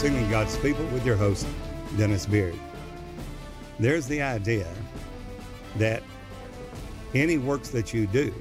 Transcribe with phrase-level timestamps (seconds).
[0.00, 1.46] Singing God's People with your host,
[1.98, 2.54] Dennis Beard.
[3.78, 4.66] There's the idea
[5.76, 6.02] that
[7.14, 8.32] any works that you do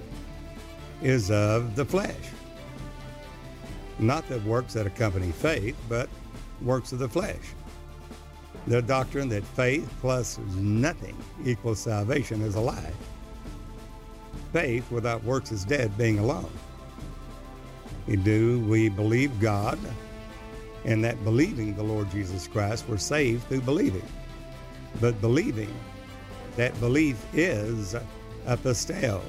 [1.01, 2.15] is of the flesh.
[3.99, 6.07] Not the works that accompany faith, but
[6.61, 7.43] works of the flesh.
[8.65, 12.93] The doctrine that faith plus nothing equals salvation is a lie.
[14.53, 16.53] Faith without works is dead, being alone.
[18.23, 19.77] Do we believe God
[20.85, 24.05] and that believing the Lord Jesus Christ, we're saved through believing?
[25.01, 25.73] But believing,
[26.55, 28.03] that belief is a
[28.47, 29.21] aposteo.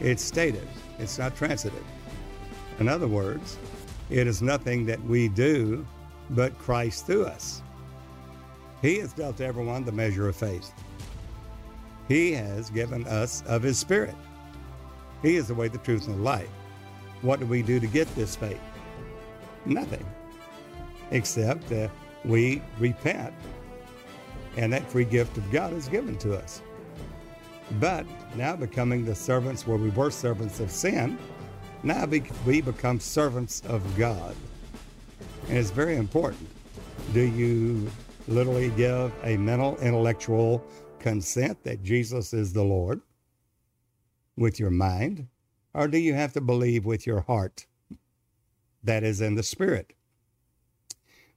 [0.00, 0.68] It's stated,
[0.98, 1.84] it's not transitive.
[2.80, 3.58] In other words,
[4.10, 5.86] it is nothing that we do,
[6.30, 7.62] but Christ through us.
[8.80, 10.72] He has dealt to everyone the measure of faith.
[12.08, 14.14] He has given us of His Spirit.
[15.22, 16.50] He is the way, the truth, and the life.
[17.22, 18.60] What do we do to get this faith?
[19.64, 20.04] Nothing,
[21.12, 21.90] except that
[22.24, 23.32] we repent,
[24.56, 26.62] and that free gift of God is given to us.
[27.80, 28.04] But
[28.36, 31.18] now becoming the servants where we were servants of sin,
[31.82, 34.36] now we become servants of God.
[35.48, 36.48] And it's very important.
[37.12, 37.90] Do you
[38.28, 40.64] literally give a mental, intellectual
[40.98, 43.00] consent that Jesus is the Lord
[44.36, 45.26] with your mind?
[45.74, 47.66] Or do you have to believe with your heart
[48.84, 49.94] that is in the Spirit?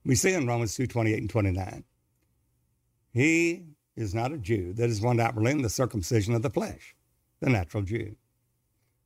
[0.05, 1.83] We see in Romans 2 28 and 29,
[3.11, 3.63] He
[3.95, 6.95] is not a Jew that is one outwardly in the circumcision of the flesh,
[7.39, 8.15] the natural Jew.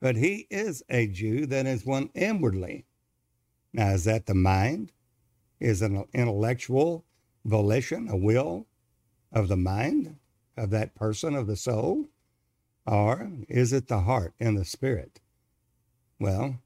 [0.01, 2.85] But he is a Jew that is one inwardly.
[3.73, 4.91] Now, is that the mind?
[5.59, 7.05] Is an intellectual
[7.45, 8.65] volition, a will
[9.31, 10.15] of the mind
[10.55, 12.07] of that person, of the soul?
[12.85, 15.19] Or is it the heart and the spirit?
[16.19, 16.59] Well,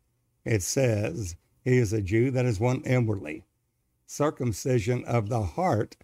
[0.45, 3.43] it says he is a Jew that is one inwardly,
[4.05, 5.95] circumcision of the heart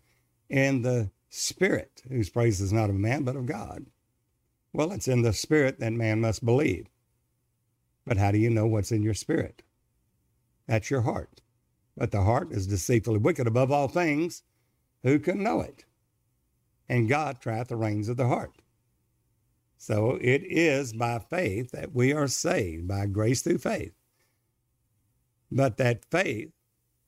[0.50, 3.86] and the spirit, whose praise is not of man, but of God.
[4.74, 6.88] Well, it's in the spirit that man must believe.
[8.06, 9.64] But how do you know what's in your spirit?
[10.68, 11.42] That's your heart.
[11.98, 14.44] But the heart is deceitfully wicked above all things.
[15.04, 15.86] Who can know it?
[16.88, 18.62] And God trieth the reins of the heart.
[19.78, 23.94] So it is by faith that we are saved, by grace through faith.
[25.52, 26.52] But that faith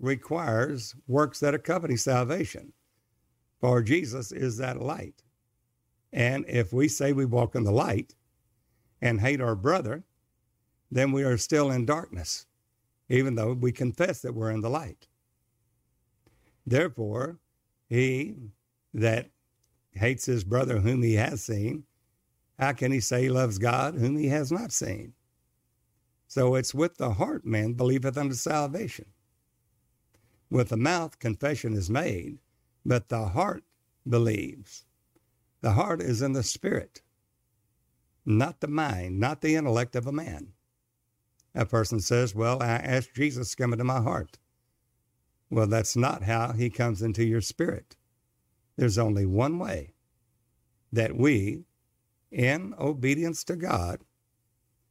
[0.02, 2.74] requires works that accompany salvation.
[3.62, 5.24] For Jesus is that light.
[6.12, 8.16] And if we say we walk in the light
[9.02, 10.04] and hate our brother,
[10.90, 12.48] then we are still in darkness,
[13.08, 15.08] even though we confess that we're in the light.
[16.66, 17.40] Therefore,
[17.88, 18.36] he
[18.94, 19.30] that
[19.94, 21.84] hates his brother whom he has seen,
[22.60, 25.14] how can he say he loves God whom he has not seen?
[26.28, 29.06] So it's with the heart man believeth unto salvation.
[30.52, 32.40] With the mouth confession is made,
[32.86, 33.64] but the heart
[34.08, 34.86] believes.
[35.62, 37.02] The heart is in the spirit,
[38.26, 40.54] not the mind, not the intellect of a man.
[41.56, 44.40] A person says, Well, I asked Jesus to come into my heart.
[45.50, 47.96] Well, that's not how he comes into your spirit.
[48.78, 49.94] There's only one way
[50.92, 51.66] that we,
[52.32, 54.02] in obedience to God,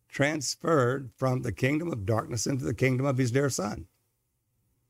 [0.08, 3.86] transferred from the kingdom of darkness into the kingdom of his dear son.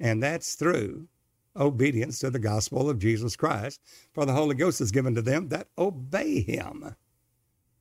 [0.00, 1.08] And that's through
[1.56, 3.80] obedience to the gospel of Jesus Christ,
[4.14, 6.96] for the Holy Ghost is given to them that obey him.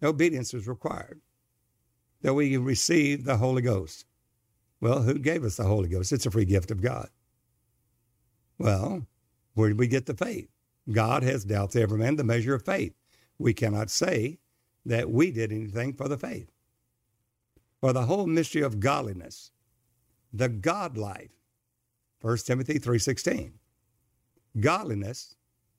[0.03, 1.21] Obedience is required.
[2.21, 4.05] That we receive the Holy Ghost.
[4.81, 6.11] Well, who gave us the Holy Ghost?
[6.11, 7.09] It's a free gift of God.
[8.57, 9.05] Well,
[9.53, 10.49] where did we get the faith?
[10.91, 12.93] God has dealt to every man the measure of faith.
[13.37, 14.39] We cannot say
[14.85, 16.51] that we did anything for the faith.
[17.79, 19.51] For the whole mystery of godliness,
[20.33, 21.31] the God life,
[22.21, 23.59] 1 Timothy 3:16.
[24.59, 25.35] Godliness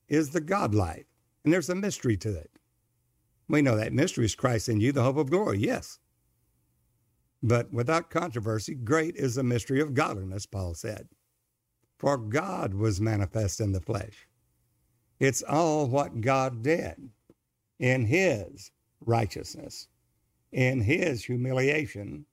[0.07, 1.05] is the God life,
[1.43, 2.51] and there's a mystery to it.
[3.47, 5.99] We know that mystery is Christ in you, the hope of glory, yes.
[7.43, 11.09] But without controversy, great is the mystery of godliness, Paul said.
[11.97, 14.27] For God was manifest in the flesh.
[15.19, 17.11] It's all what God did
[17.79, 18.71] in his
[19.01, 19.87] righteousness,
[20.51, 22.25] in his humiliation,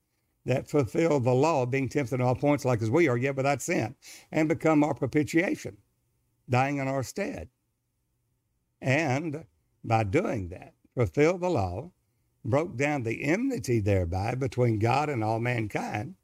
[0.49, 3.61] that fulfill the law, being tempted in all points like as we are, yet without
[3.61, 3.95] sin,
[4.33, 5.77] and become our propitiation,
[6.49, 7.51] dying in our stead.
[8.81, 9.45] And
[9.85, 11.93] by doing that, fulfill the law,
[12.47, 16.15] broke down the enmity thereby between God and all mankind,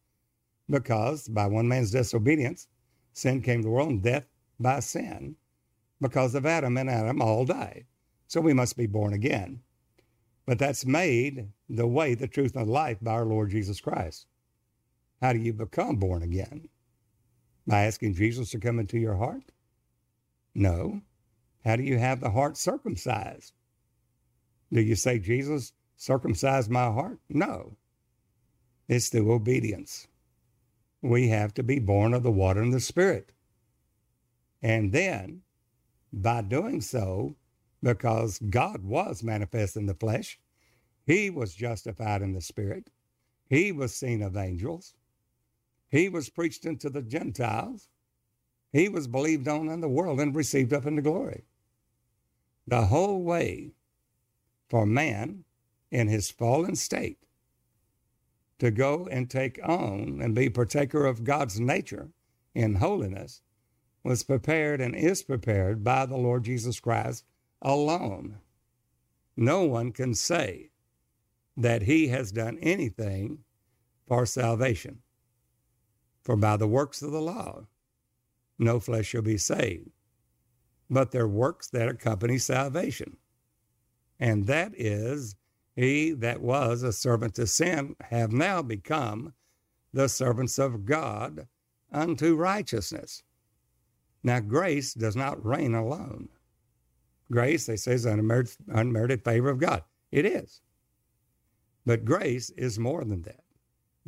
[0.70, 2.66] because by one man's disobedience,
[3.12, 4.26] sin came to the world, and death
[4.58, 5.36] by sin.
[6.00, 7.84] Because of Adam and Adam all died.
[8.26, 9.60] So we must be born again.
[10.46, 14.26] But that's made the way, the truth, and the life by our Lord Jesus Christ.
[15.20, 16.68] How do you become born again?
[17.66, 19.52] By asking Jesus to come into your heart?
[20.54, 21.00] No.
[21.64, 23.52] How do you have the heart circumcised?
[24.72, 27.20] Do you say, Jesus, circumcise my heart?
[27.28, 27.76] No.
[28.88, 30.08] It's through obedience.
[31.00, 33.32] We have to be born of the water and the Spirit.
[34.62, 35.42] And then,
[36.12, 37.36] by doing so,
[37.82, 40.38] because God was manifest in the flesh,
[41.06, 42.90] he was justified in the Spirit,
[43.48, 44.94] he was seen of angels,
[45.90, 47.88] he was preached unto the Gentiles,
[48.72, 51.44] he was believed on in the world and received up into glory.
[52.66, 53.72] The whole way
[54.68, 55.44] for man
[55.90, 57.18] in his fallen state
[58.58, 62.08] to go and take on and be partaker of God's nature
[62.54, 63.42] in holiness
[64.02, 67.24] was prepared and is prepared by the Lord Jesus Christ
[67.62, 68.38] alone.
[69.36, 70.70] No one can say
[71.56, 73.38] that he has done anything
[74.06, 74.98] for salvation.
[76.22, 77.66] For by the works of the law,
[78.58, 79.90] no flesh shall be saved,
[80.88, 83.16] but there are works that accompany salvation.
[84.18, 85.36] And that is
[85.76, 89.34] he that was a servant to sin have now become
[89.92, 91.48] the servants of God
[91.92, 93.22] unto righteousness.
[94.22, 96.28] Now, grace does not reign alone.
[97.30, 99.82] Grace, they say, is unmerited, unmerited favor of God.
[100.10, 100.60] It is.
[101.86, 103.44] But grace is more than that.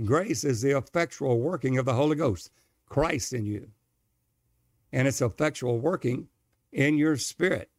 [0.05, 2.51] Grace is the effectual working of the Holy Ghost,
[2.87, 3.71] Christ in you.
[4.93, 6.29] And it's effectual working
[6.73, 7.71] in your spirit,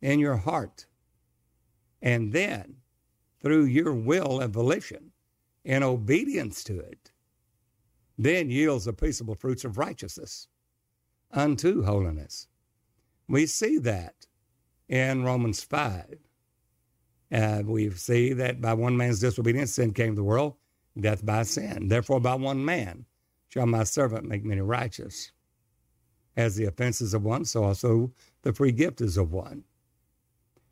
[0.00, 0.86] in your heart.
[2.02, 2.76] And then
[3.42, 5.12] through your will and volition
[5.64, 7.12] in obedience to it,
[8.18, 10.48] then yields the peaceable fruits of righteousness
[11.30, 12.48] unto holiness.
[13.28, 14.26] We see that
[14.88, 16.18] in Romans 5.
[17.32, 20.54] Uh, we see that by one man's disobedience, sin came to the world,
[20.98, 21.88] death by sin.
[21.88, 23.04] Therefore, by one man
[23.48, 25.32] shall my servant make many righteous.
[26.36, 28.12] As the offenses of one, so also
[28.42, 29.64] the free gift is of one.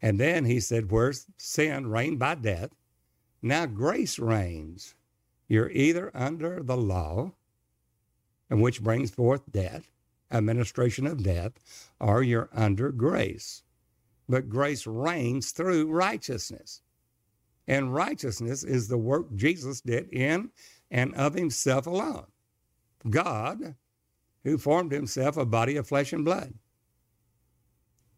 [0.00, 2.70] And then he said, where sin reigned by death,
[3.42, 4.94] now grace reigns.
[5.48, 7.32] You're either under the law,
[8.50, 9.90] and which brings forth death,
[10.30, 11.52] administration of death,
[11.98, 13.62] or you're under grace.
[14.28, 16.82] But grace reigns through righteousness.
[17.66, 20.50] And righteousness is the work Jesus did in
[20.90, 22.26] and of himself alone.
[23.08, 23.74] God,
[24.44, 26.54] who formed himself a body of flesh and blood,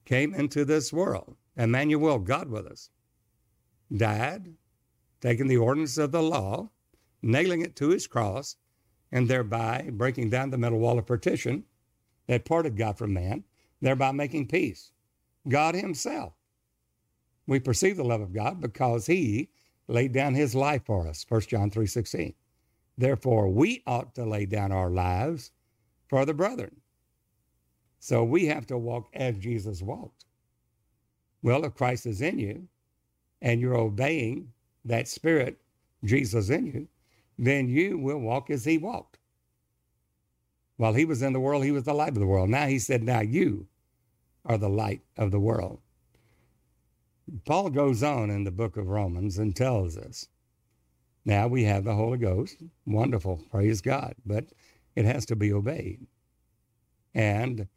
[0.04, 2.90] came into this world Emmanuel, God with us,
[3.94, 4.54] died,
[5.20, 6.70] taking the ordinance of the law,
[7.22, 8.56] nailing it to his cross,
[9.12, 11.64] and thereby breaking down the middle wall of partition
[12.26, 13.44] that parted God from man,
[13.80, 14.92] thereby making peace.
[15.48, 16.32] God himself.
[17.46, 19.50] We perceive the love of God because he
[19.88, 22.34] laid down his life for us, 1 John 3.16.
[22.96, 25.50] Therefore, we ought to lay down our lives
[26.08, 26.76] for the brethren.
[27.98, 30.24] So we have to walk as Jesus walked.
[31.42, 32.68] Well, if Christ is in you
[33.42, 34.52] and you're obeying
[34.84, 35.58] that spirit,
[36.04, 36.88] Jesus in you,
[37.38, 39.18] then you will walk as he walked.
[40.76, 42.48] While he was in the world, he was the light of the world.
[42.48, 43.66] Now he said, Now you
[44.44, 45.80] are the light of the world.
[47.44, 50.28] Paul goes on in the book of Romans and tells us
[51.24, 52.62] now we have the Holy Ghost.
[52.86, 53.44] Wonderful.
[53.50, 54.14] Praise God.
[54.24, 54.46] But
[54.96, 56.06] it has to be obeyed.
[57.14, 57.68] And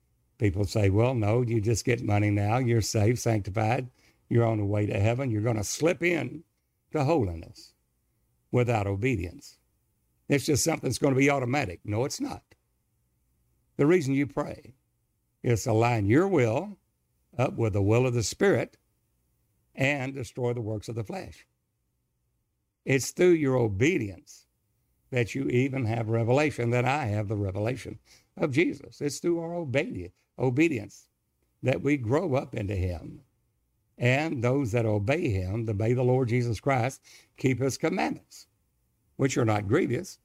[0.43, 2.57] People say, well, no, you just get money now.
[2.57, 3.89] You're saved, sanctified.
[4.29, 5.29] You're on the way to heaven.
[5.31, 6.43] You're going to slip in
[6.91, 7.73] to holiness
[8.51, 9.57] without obedience.
[10.27, 11.81] It's just something that's going to be automatic.
[11.85, 12.43] No, it's not.
[13.77, 14.73] The reason you pray
[15.43, 16.77] is to align your will
[17.37, 18.77] up with the will of the Spirit
[19.75, 21.45] and destroy the works of the flesh.
[22.85, 24.47] It's through your obedience
[25.11, 27.99] that you even have revelation, that I have the revelation
[28.37, 28.99] of Jesus.
[29.01, 31.07] It's through our obedience obedience,
[31.61, 33.21] that we grow up into Him.
[33.97, 37.01] And those that obey Him, obey the Lord Jesus Christ,
[37.37, 38.47] keep His commandments,
[39.17, 40.19] which are not grievous,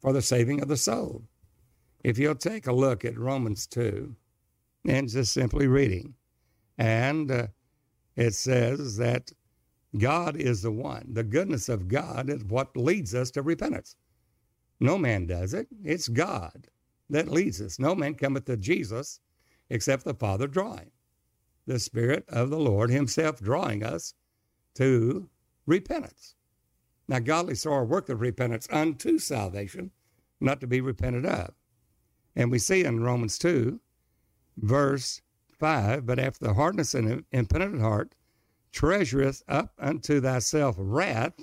[0.00, 1.24] for the saving of the soul.
[2.02, 4.14] If you'll take a look at Romans 2
[4.86, 6.14] and just simply reading,
[6.78, 7.46] and uh,
[8.16, 9.32] it says that
[9.98, 11.06] God is the one.
[11.12, 13.96] The goodness of God is what leads us to repentance.
[14.80, 16.68] No man does it, it's God
[17.10, 17.78] that leads us.
[17.78, 19.20] No man cometh to Jesus
[19.70, 20.90] except the Father drawing.
[21.66, 24.14] The Spirit of the Lord Himself drawing us
[24.74, 25.28] to
[25.66, 26.34] repentance.
[27.08, 29.90] Now, godly sorrow work of repentance unto salvation,
[30.40, 31.54] not to be repented of.
[32.34, 33.80] And we see in Romans 2,
[34.56, 35.20] verse
[35.58, 38.14] 5, but after the hardness and impenitent heart,
[38.72, 41.34] treasureth up unto thyself wrath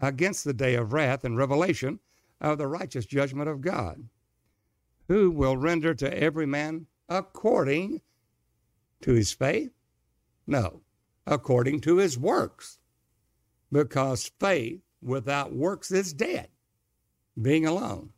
[0.00, 2.00] against the day of wrath and revelation
[2.40, 4.08] of the righteous judgment of God
[5.10, 8.00] who will render to every man according
[9.02, 9.72] to his faith?
[10.46, 10.82] No,
[11.26, 12.78] according to his works.
[13.72, 16.48] Because faith without works is dead,
[17.40, 18.10] being alone.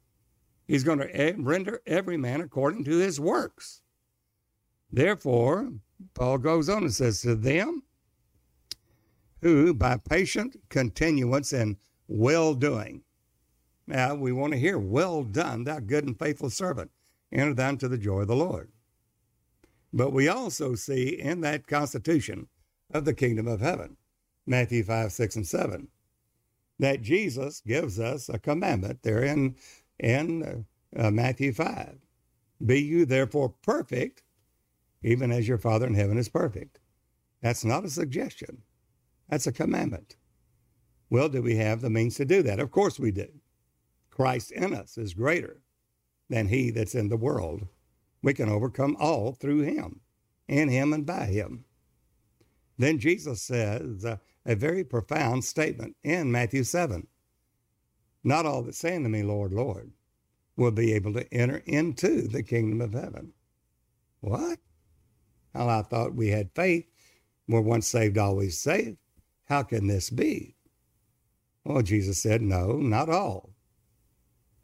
[0.67, 3.82] He's going to render every man according to his works.
[4.93, 5.73] Therefore,
[6.15, 7.83] Paul goes on and says, To them
[9.41, 13.03] who by patient continuance and well doing.
[13.87, 16.91] Now, we want to hear, Well done, thou good and faithful servant.
[17.33, 18.71] Enter thou into the joy of the Lord.
[19.93, 22.49] But we also see in that constitution
[22.93, 23.97] of the kingdom of heaven,
[24.47, 25.89] Matthew 5, 6, and 7,
[26.79, 29.57] that Jesus gives us a commandment there in,
[29.99, 30.65] in
[30.97, 31.99] uh, Matthew 5.
[32.65, 34.23] Be you therefore perfect,
[35.03, 36.79] even as your Father in heaven is perfect.
[37.41, 38.63] That's not a suggestion,
[39.29, 40.17] that's a commandment.
[41.11, 42.59] Well, do we have the means to do that?
[42.59, 43.29] Of course we do.
[44.11, 45.61] Christ in us is greater
[46.31, 47.67] than he that's in the world.
[48.23, 50.01] We can overcome all through him,
[50.49, 51.65] in him and by him.
[52.79, 54.17] Then Jesus says uh,
[54.47, 57.07] a very profound statement in Matthew 7.
[58.25, 59.93] Not all that say unto me, Lord, Lord,
[60.57, 63.33] will be able to enter into the kingdom of heaven.
[64.21, 64.59] What?
[65.55, 66.87] Well, I thought we had faith.
[67.49, 68.99] We're once saved, always saved.
[69.47, 70.57] How can this be?
[71.65, 73.51] Well, Jesus said, No, not all.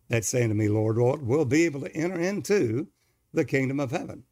[0.08, 2.88] That's saying to me, Lord, Lord, will be able to enter into
[3.32, 4.24] the kingdom of heaven.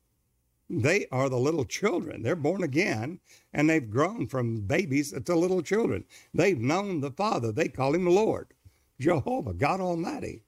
[0.68, 2.22] They are the little children.
[2.22, 3.20] They're born again
[3.52, 6.04] and they've grown from babies to little children.
[6.34, 7.52] They've known the Father.
[7.52, 8.52] They call him Lord,
[8.98, 10.42] Jehovah, God Almighty.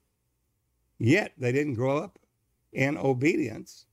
[0.98, 2.18] Yet they didn't grow up
[2.72, 3.86] in obedience,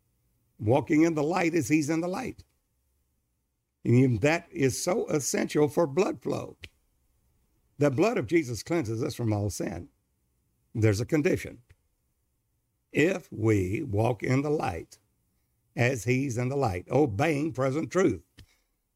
[0.59, 2.43] walking in the light as he's in the light.
[3.83, 6.57] And that is so essential for blood flow.
[7.77, 9.89] The blood of Jesus cleanses us from all sin.
[10.73, 11.59] There's a condition.
[12.91, 14.97] If we walk in the light
[15.75, 18.23] as he's in the light, obeying present truth,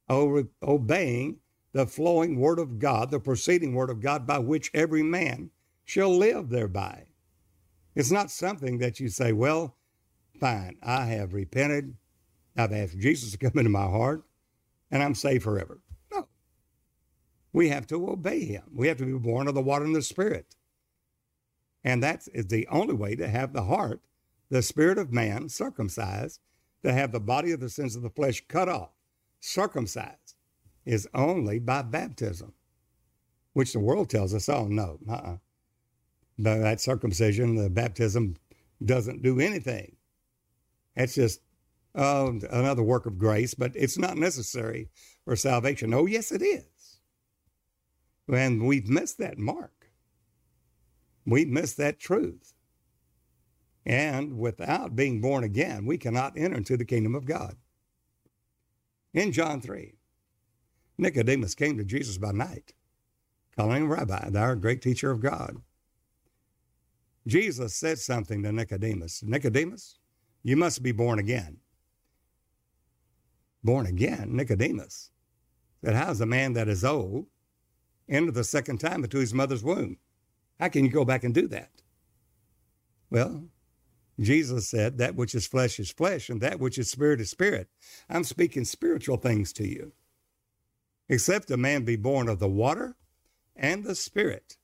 [0.09, 1.39] obeying
[1.73, 5.51] the flowing word of God, the proceeding word of God by which every man
[5.85, 7.05] shall live thereby.
[7.95, 9.75] It's not something that you say, well,
[10.39, 11.95] fine, I have repented.
[12.57, 14.23] I've asked Jesus to come into my heart
[14.91, 15.79] and I'm saved forever.
[16.11, 16.27] No.
[17.53, 18.63] We have to obey him.
[18.73, 20.55] We have to be born of the water and the spirit.
[21.83, 24.01] And that is the only way to have the heart,
[24.49, 26.41] the spirit of man circumcised,
[26.83, 28.91] to have the body of the sins of the flesh cut off,
[29.39, 30.35] circumcised,
[30.85, 32.53] is only by baptism,
[33.53, 35.37] which the world tells us, oh, no, uh-uh
[36.39, 38.35] that circumcision, the baptism
[38.83, 39.95] doesn't do anything.
[40.99, 41.39] It's just
[41.95, 44.89] uh, another work of grace, but it's not necessary
[45.23, 45.93] for salvation.
[45.93, 46.99] Oh, yes, it is.
[48.31, 49.91] And we've missed that mark.
[51.25, 52.53] We've missed that truth.
[53.85, 57.55] And without being born again, we cannot enter into the kingdom of God.
[59.13, 59.93] In John 3,
[60.97, 62.73] Nicodemus came to Jesus by night,
[63.55, 65.57] calling him Rabbi, thou great teacher of God.
[67.25, 69.98] Jesus said something to Nicodemus Nicodemus,
[70.43, 71.57] you must be born again.
[73.63, 74.35] Born again?
[74.35, 75.11] Nicodemus
[75.83, 77.27] said, How's a man that is old
[78.07, 79.97] enter the second time into his mother's womb?
[80.59, 81.71] How can you go back and do that?
[83.09, 83.45] Well,
[84.19, 87.69] Jesus said, That which is flesh is flesh, and that which is spirit is spirit.
[88.09, 89.93] I'm speaking spiritual things to you.
[91.07, 92.95] Except a man be born of the water
[93.55, 94.57] and the spirit,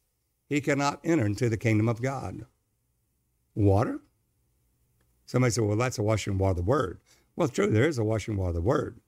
[0.47, 2.45] he cannot enter into the kingdom of God.
[3.55, 4.01] Water?
[5.25, 6.99] Somebody said, well, that's a washing water the word.
[7.35, 8.99] Well, true, there is a washing water the word,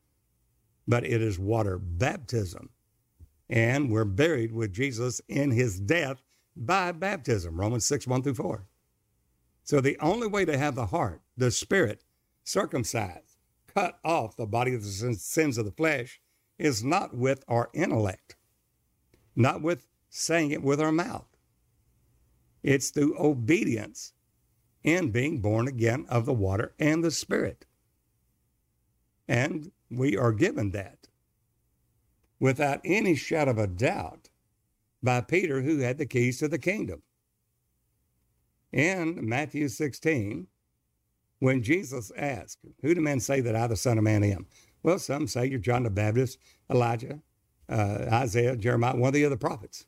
[0.87, 2.69] but it is water baptism.
[3.49, 6.21] And we're buried with Jesus in his death
[6.55, 8.65] by baptism, Romans 6, 1 through 4.
[9.63, 12.03] So the only way to have the heart, the spirit,
[12.43, 16.19] circumcised, cut off the body of the sins of the flesh,
[16.57, 18.35] is not with our intellect,
[19.35, 21.27] not with saying it with our mouth.
[22.63, 24.13] It's through obedience
[24.87, 27.65] and being born again of the water and the Spirit.
[29.27, 31.09] And we are given that
[32.39, 34.29] without any shadow of a doubt
[35.03, 37.01] by Peter, who had the keys to the kingdom.
[38.71, 40.47] In Matthew 16,
[41.39, 44.47] when Jesus asked, Who do men say that I, the Son of Man, am?
[44.83, 46.39] Well, some say you're John the Baptist,
[46.71, 47.19] Elijah,
[47.67, 49.85] uh, Isaiah, Jeremiah, one of the other prophets.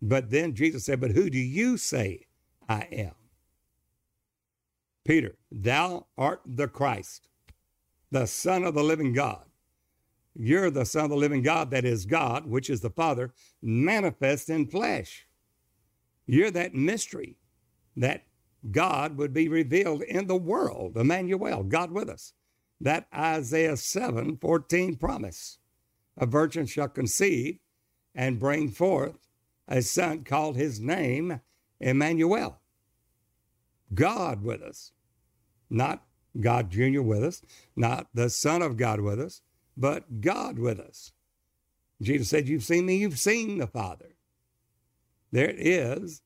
[0.00, 2.26] But then Jesus said, But who do you say
[2.66, 3.12] I am?
[5.04, 7.28] Peter, thou art the Christ,
[8.10, 9.44] the Son of the living God.
[10.34, 14.48] You're the Son of the living God that is God, which is the Father, manifest
[14.48, 15.26] in flesh.
[16.26, 17.36] You're that mystery,
[17.96, 18.24] that
[18.70, 22.34] God would be revealed in the world, Emmanuel, God with us.
[22.80, 25.58] That Isaiah 7 14 promise.
[26.16, 27.58] A virgin shall conceive
[28.14, 29.16] and bring forth
[29.66, 31.40] a son called his name
[31.80, 32.60] Emmanuel.
[33.92, 34.92] God with us,
[35.68, 36.04] not
[36.38, 37.02] God Jr.
[37.02, 37.42] with us,
[37.74, 39.42] not the Son of God with us,
[39.76, 41.12] but God with us.
[42.00, 44.16] Jesus said, You've seen me, you've seen the Father.
[45.32, 46.22] There is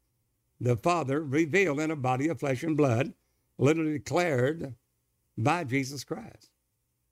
[0.60, 3.12] the Father revealed in a body of flesh and blood,
[3.58, 4.74] literally declared
[5.36, 6.50] by Jesus Christ,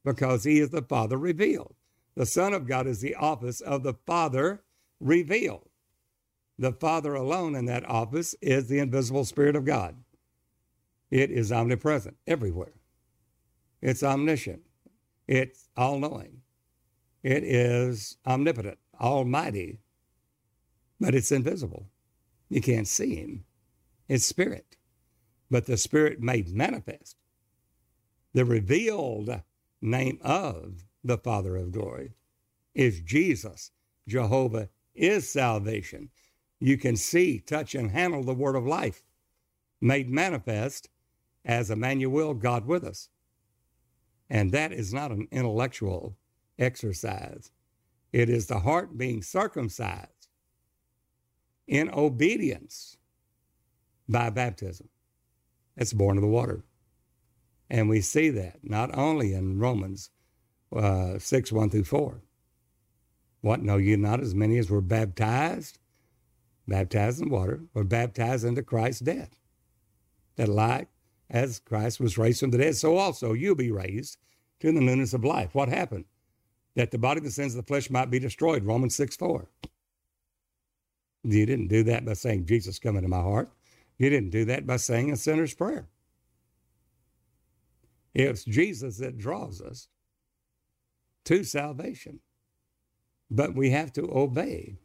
[0.04, 1.74] because he is the Father revealed.
[2.14, 4.62] The Son of God is the office of the Father
[5.00, 5.68] revealed.
[6.58, 9.96] The Father alone in that office is the invisible Spirit of God.
[11.12, 12.72] It is omnipresent everywhere.
[13.82, 14.62] It's omniscient.
[15.28, 16.40] It's all knowing.
[17.22, 19.80] It is omnipotent, almighty,
[20.98, 21.86] but it's invisible.
[22.48, 23.44] You can't see him.
[24.08, 24.78] It's spirit.
[25.50, 27.18] But the spirit made manifest,
[28.32, 29.42] the revealed
[29.82, 32.14] name of the Father of glory
[32.74, 33.70] is Jesus.
[34.08, 36.08] Jehovah is salvation.
[36.58, 39.02] You can see, touch, and handle the word of life
[39.82, 40.88] made manifest
[41.44, 43.08] as Emmanuel, God with us.
[44.30, 46.16] And that is not an intellectual
[46.58, 47.50] exercise,
[48.12, 50.28] it is the heart being circumcised
[51.66, 52.96] in obedience
[54.08, 54.88] by baptism.
[55.76, 56.64] It's born of the water.
[57.70, 60.10] And we see that not only in Romans
[60.76, 62.22] uh, 6 1 through 4.
[63.40, 65.78] What know you not as many as were baptized,
[66.66, 69.36] baptized in water, were baptized into Christ's death?
[70.36, 70.88] That like
[71.32, 74.18] as Christ was raised from the dead, so also you'll be raised
[74.60, 75.54] to the newness of life.
[75.54, 76.04] What happened?
[76.76, 78.64] That the body, the sins of the flesh might be destroyed.
[78.64, 79.48] Romans 6 4.
[81.24, 83.50] You didn't do that by saying, Jesus, come into my heart.
[83.98, 85.88] You didn't do that by saying a sinner's prayer.
[88.14, 89.88] It's Jesus that draws us
[91.24, 92.20] to salvation.
[93.30, 94.76] But we have to obey.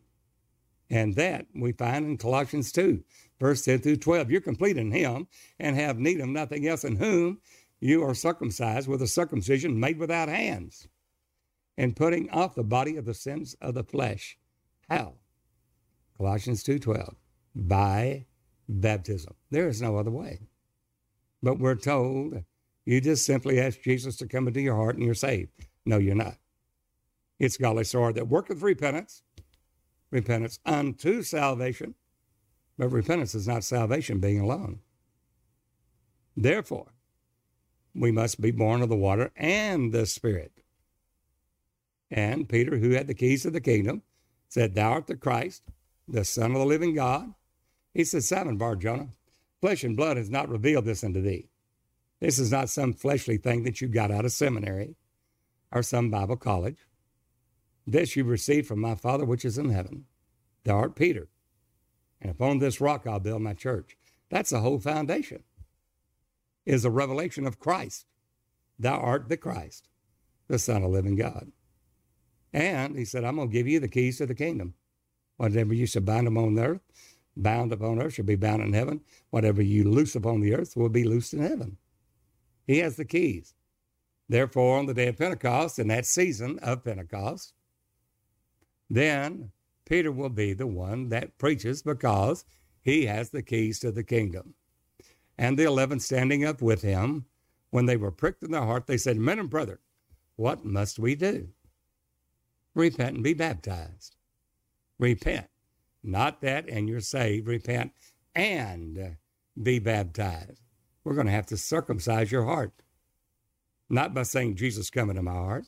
[0.89, 3.03] And that we find in Colossians 2,
[3.39, 4.31] verse 10 through 12.
[4.31, 5.27] You're complete in him
[5.59, 7.39] and have need of nothing else in whom
[7.79, 10.87] you are circumcised with a circumcision made without hands
[11.77, 14.37] and putting off the body of the sins of the flesh.
[14.89, 15.15] How?
[16.17, 17.15] Colossians 2:12.
[17.53, 18.25] By
[18.67, 19.35] baptism.
[19.49, 20.39] There is no other way.
[21.43, 22.43] But we're told
[22.85, 25.51] you just simply ask Jesus to come into your heart and you're saved.
[25.85, 26.37] No, you're not.
[27.39, 29.21] It's godly sorrow that worketh repentance,
[30.11, 31.95] repentance unto salvation,
[32.77, 34.79] but repentance is not salvation being alone.
[36.35, 36.93] Therefore,
[37.95, 40.51] we must be born of the water and the Spirit.
[42.11, 44.03] And Peter, who had the keys of the kingdom,
[44.47, 45.63] said, Thou art the Christ,
[46.07, 47.33] the Son of the living God.
[47.93, 49.09] He said, Simon Bar Jonah,
[49.59, 51.49] flesh and blood has not revealed this unto thee.
[52.19, 54.95] This is not some fleshly thing that you got out of seminary
[55.71, 56.77] or some Bible college.
[57.89, 60.05] This you received from my Father which is in heaven.
[60.65, 61.29] Thou art Peter,
[62.19, 63.95] and upon this rock I'll build my church.
[64.29, 65.43] That's the whole foundation,
[66.65, 68.05] is a revelation of Christ.
[68.77, 69.87] Thou art the Christ,
[70.49, 71.53] the Son of living God.
[72.51, 74.73] And he said, I'm going to give you the keys to the kingdom.
[75.37, 76.81] Whatever you shall bind upon earth,
[77.37, 79.01] bound upon earth shall be bound in heaven.
[79.29, 81.77] Whatever you loose upon the earth will be loosed in heaven.
[82.65, 83.53] He has the keys.
[84.27, 87.53] Therefore, on the day of Pentecost, in that season of Pentecost,
[88.89, 89.51] then
[89.85, 92.45] Peter will be the one that preaches because
[92.81, 94.53] he has the keys to the kingdom.
[95.37, 97.25] And the eleven standing up with him,
[97.69, 99.79] when they were pricked in their heart, they said, Men and brethren,
[100.35, 101.49] what must we do?
[102.73, 104.15] Repent and be baptized.
[104.99, 105.47] Repent.
[106.03, 107.47] Not that and you're saved.
[107.47, 107.91] Repent
[108.35, 109.17] and
[109.61, 110.61] be baptized.
[111.03, 112.71] We're going to have to circumcise your heart.
[113.89, 115.65] Not by saying, Jesus, come into my heart.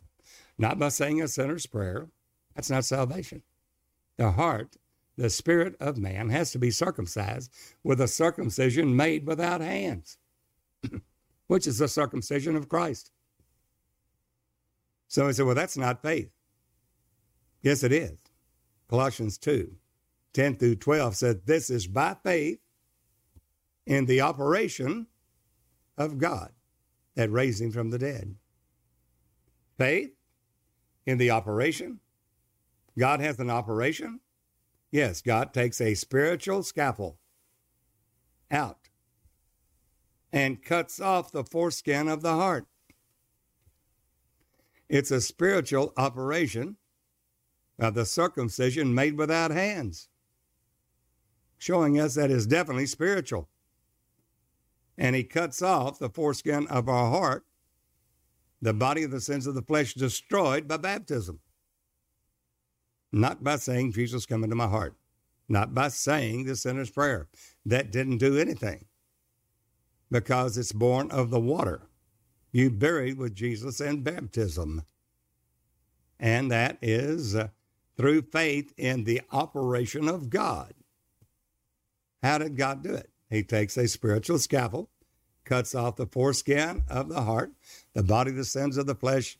[0.57, 2.09] Not by saying a sinner's prayer.
[2.55, 3.43] That's not salvation.
[4.17, 4.75] The heart,
[5.17, 7.51] the spirit of man, has to be circumcised
[7.83, 10.17] with a circumcision made without hands,
[11.47, 13.11] which is the circumcision of Christ.
[15.07, 16.29] So he said, Well, that's not faith.
[17.61, 18.19] Yes, it is.
[18.87, 19.75] Colossians 2
[20.33, 22.59] 10 through 12 said, This is by faith
[23.85, 25.07] in the operation
[25.97, 26.51] of God
[27.15, 28.35] that raised him from the dead.
[29.77, 30.11] Faith
[31.05, 31.99] in the operation
[32.97, 34.19] God has an operation?
[34.91, 37.17] Yes, God takes a spiritual scaffold
[38.51, 38.89] out
[40.31, 42.65] and cuts off the foreskin of the heart.
[44.89, 46.77] It's a spiritual operation
[47.79, 50.09] of the circumcision made without hands,
[51.57, 53.49] showing us that it's definitely spiritual.
[54.97, 57.45] and he cuts off the foreskin of our heart,
[58.61, 61.39] the body of the sins of the flesh destroyed by baptism.
[63.11, 64.95] Not by saying, Jesus, come into my heart.
[65.47, 67.27] Not by saying the sinner's prayer.
[67.65, 68.85] That didn't do anything
[70.11, 71.81] because it's born of the water.
[72.51, 74.83] You buried with Jesus in baptism.
[76.19, 77.49] And that is uh,
[77.95, 80.73] through faith in the operation of God.
[82.21, 83.09] How did God do it?
[83.29, 84.87] He takes a spiritual scaffold,
[85.45, 87.51] cuts off the foreskin of the heart,
[87.93, 89.37] the body, the sins of the flesh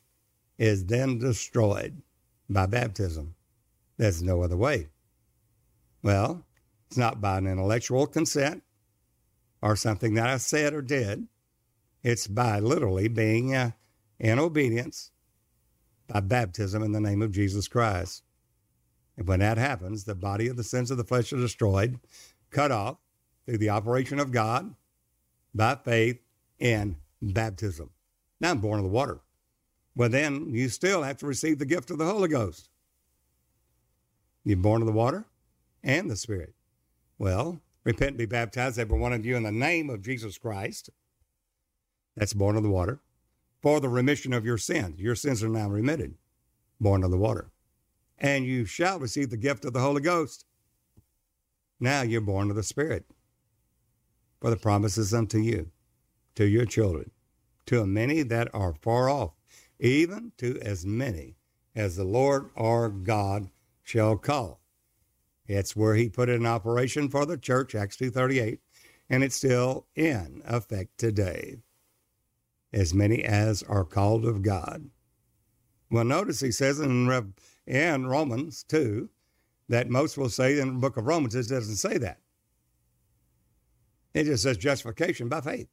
[0.58, 2.02] is then destroyed
[2.50, 3.36] by baptism.
[4.00, 4.88] There's no other way.
[6.02, 6.46] Well,
[6.88, 8.64] it's not by an intellectual consent
[9.62, 11.28] or something that I said or did.
[12.02, 13.72] It's by literally being uh,
[14.18, 15.12] in obedience
[16.08, 18.24] by baptism in the name of Jesus Christ.
[19.18, 22.00] And when that happens, the body of the sins of the flesh are destroyed,
[22.52, 23.00] cut off
[23.46, 24.76] through the operation of God
[25.54, 26.22] by faith
[26.58, 27.90] in baptism.
[28.40, 29.20] Now I'm born of the water.
[29.94, 32.70] Well, then you still have to receive the gift of the Holy Ghost.
[34.50, 35.26] You're born of the water
[35.84, 36.56] and the Spirit.
[37.20, 40.90] Well, repent and be baptized, every one of you, in the name of Jesus Christ.
[42.18, 43.00] That's born of the water.
[43.62, 45.00] For the remission of your sins.
[45.00, 46.16] Your sins are now remitted,
[46.82, 47.52] born of the water.
[48.18, 50.46] And you shall receive the gift of the Holy Ghost.
[51.80, 53.06] Now you're born of the Spirit.
[54.42, 55.70] For the promises unto you,
[56.34, 57.12] to your children,
[57.68, 59.34] to many that are far off,
[59.80, 61.36] even to as many
[61.76, 63.52] as the Lord our God
[63.90, 64.62] shall call.
[65.48, 68.60] It's where he put in operation for the church, Acts 2.38,
[69.10, 71.58] and it's still in effect today.
[72.72, 74.92] As many as are called of God.
[75.90, 77.34] Well, notice he says in,
[77.66, 79.10] in Romans 2
[79.70, 82.20] that most will say in the book of Romans it doesn't say that.
[84.14, 85.68] It just says justification by faith.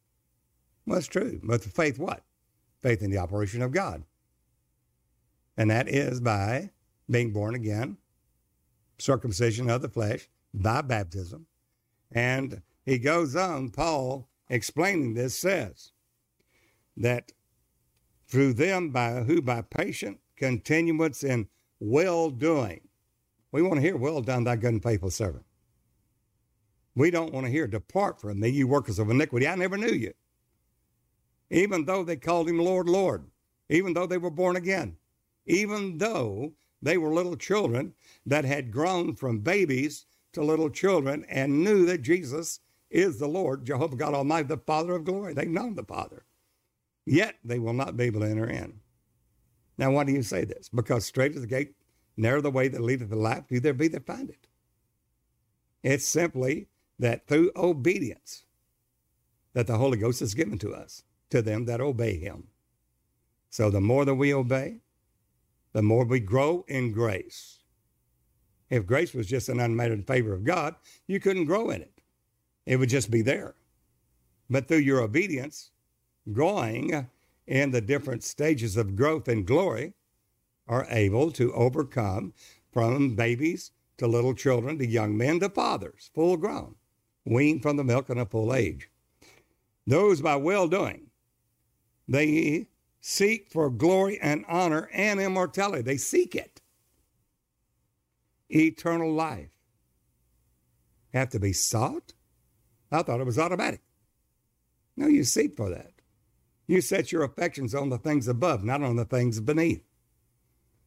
[0.86, 1.38] Well, it's true.
[1.42, 2.22] But faith what?
[2.82, 4.04] Faith in the operation of God.
[5.58, 6.70] And that is by
[7.10, 7.98] being born again,
[8.98, 11.46] circumcision of the flesh, by baptism.
[12.12, 15.92] And he goes on, Paul explaining this says
[16.96, 17.32] that
[18.28, 21.48] through them by who by patient continuance in
[21.80, 22.80] well doing.
[23.52, 25.44] We want to hear, well done, thy good and faithful servant.
[26.94, 29.46] We don't want to hear, depart from me, you workers of iniquity.
[29.46, 30.12] I never knew you.
[31.50, 33.24] Even though they called him Lord, Lord,
[33.68, 34.96] even though they were born again,
[35.46, 37.94] even though they were little children
[38.26, 42.60] that had grown from babies to little children and knew that Jesus
[42.90, 45.32] is the Lord, Jehovah God Almighty, the Father of glory.
[45.32, 46.24] They've known the Father.
[47.04, 48.80] Yet they will not be able to enter in.
[49.78, 50.68] Now, why do you say this?
[50.68, 51.74] Because straight is the gate,
[52.16, 54.46] narrow the way that leadeth to life, few there be that find it.
[55.82, 58.44] It's simply that through obedience
[59.52, 62.48] that the Holy Ghost is given to us, to them that obey him.
[63.50, 64.80] So the more that we obey,
[65.72, 67.60] the more we grow in grace.
[68.70, 70.74] If grace was just an unmerited favor of God,
[71.06, 72.00] you couldn't grow in it.
[72.64, 73.54] It would just be there.
[74.50, 75.70] But through your obedience,
[76.32, 77.08] growing
[77.46, 79.92] in the different stages of growth and glory,
[80.68, 82.34] are able to overcome
[82.72, 86.74] from babies to little children to young men to fathers, full grown
[87.26, 88.88] weaned from the milk in a full age.
[89.86, 91.10] Those by well doing,
[92.08, 92.68] they
[93.00, 95.82] seek for glory and honor and immortality.
[95.82, 96.60] They seek it.
[98.48, 99.50] Eternal life.
[101.12, 102.12] Have to be sought?
[102.90, 103.80] I thought it was automatic.
[104.96, 105.92] No, you seek for that.
[106.66, 109.84] You set your affections on the things above, not on the things beneath.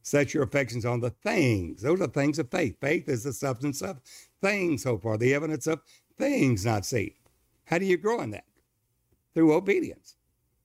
[0.02, 1.82] Set your affections on the things.
[1.82, 2.76] Those are things of faith.
[2.80, 4.00] Faith is the substance of
[4.40, 5.80] things, so far, the evidence of
[6.18, 7.14] things not seen.
[7.64, 8.44] How do you grow in that?
[9.34, 10.16] Through obedience.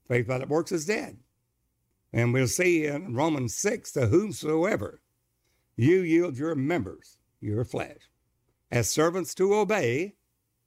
[0.08, 1.18] Faith without works is dead.
[2.12, 5.00] And we'll see in Romans 6 to whomsoever
[5.76, 8.10] you yield your members, your flesh,
[8.70, 10.14] as servants to obey,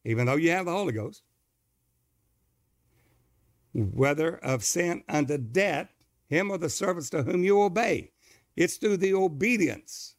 [0.05, 1.23] even though you have the Holy Ghost,
[3.73, 5.89] whether of sin unto death,
[6.27, 8.11] him or the servants to whom you obey.
[8.55, 10.15] It's through the obedience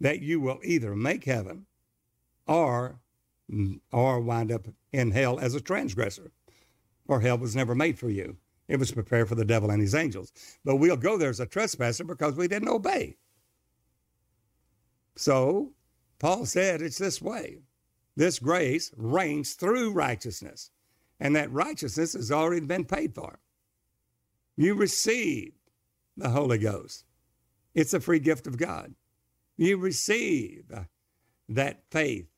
[0.00, 1.66] that you will either make heaven
[2.46, 3.00] or
[3.92, 6.30] or wind up in hell as a transgressor.
[7.06, 8.36] For hell was never made for you.
[8.68, 10.32] It was prepared for the devil and his angels.
[10.64, 13.16] But we'll go there as a trespasser because we didn't obey.
[15.18, 15.72] So
[16.20, 17.58] Paul said it's this way.
[18.14, 20.70] This grace reigns through righteousness,
[21.18, 23.40] and that righteousness has already been paid for.
[24.56, 25.54] You receive
[26.16, 27.04] the Holy Ghost.
[27.74, 28.94] It's a free gift of God.
[29.56, 30.70] You receive
[31.48, 32.28] that faith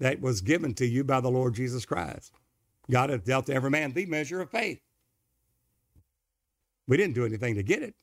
[0.00, 2.32] that was given to you by the Lord Jesus Christ.
[2.90, 4.80] God hath dealt to every man the measure of faith.
[6.88, 7.94] We didn't do anything to get it.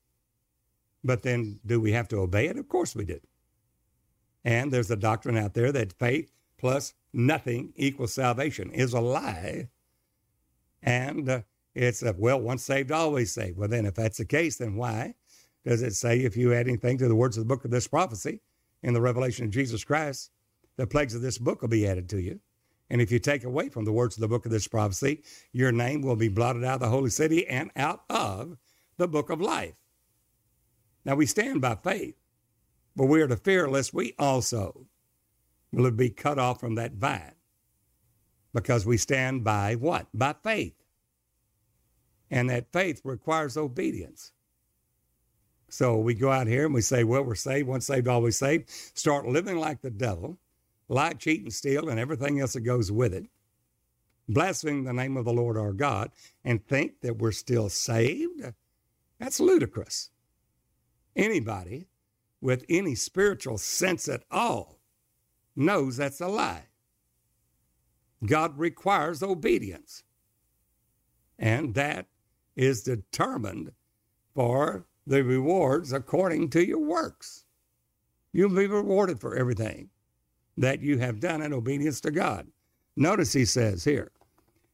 [1.03, 2.57] But then do we have to obey it?
[2.57, 3.19] Of course we do.
[4.43, 9.69] And there's a doctrine out there that faith plus nothing equals salvation is a lie.
[10.81, 11.41] And uh,
[11.75, 13.57] it's a, well, once saved, always saved.
[13.57, 15.15] Well, then, if that's the case, then why
[15.65, 17.87] does it say if you add anything to the words of the book of this
[17.87, 18.41] prophecy
[18.83, 20.31] in the revelation of Jesus Christ,
[20.77, 22.39] the plagues of this book will be added to you?
[22.89, 25.21] And if you take away from the words of the book of this prophecy,
[25.51, 28.57] your name will be blotted out of the holy city and out of
[28.97, 29.75] the book of life.
[31.05, 32.15] Now we stand by faith,
[32.95, 34.85] but we are to fear lest we also
[35.71, 37.33] will be cut off from that vine
[38.53, 40.07] because we stand by what?
[40.13, 40.75] By faith.
[42.31, 44.31] And that faith requires obedience.
[45.69, 48.69] So we go out here and we say, well, we're saved, once saved, always saved.
[48.69, 50.39] Start living like the devil,
[50.87, 53.25] lie, cheat, and steal, and everything else that goes with it.
[54.27, 56.11] Blaspheming the name of the Lord our God
[56.43, 58.43] and think that we're still saved.
[59.19, 60.11] That's ludicrous.
[61.15, 61.87] Anybody
[62.41, 64.79] with any spiritual sense at all
[65.55, 66.65] knows that's a lie.
[68.25, 70.03] God requires obedience.
[71.37, 72.07] And that
[72.55, 73.71] is determined
[74.35, 77.45] for the rewards according to your works.
[78.31, 79.89] You'll be rewarded for everything
[80.57, 82.47] that you have done in obedience to God.
[82.95, 84.11] Notice he says here,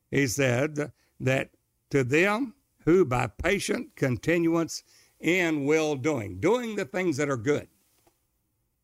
[0.09, 1.51] he said that
[1.91, 4.83] to them who by patient continuance
[5.19, 7.67] in well doing, doing the things that are good,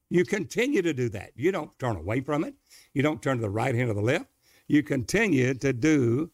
[0.09, 1.31] you continue to do that.
[1.35, 2.55] You don't turn away from it.
[2.93, 4.25] You don't turn to the right hand or the left.
[4.67, 6.31] You continue to do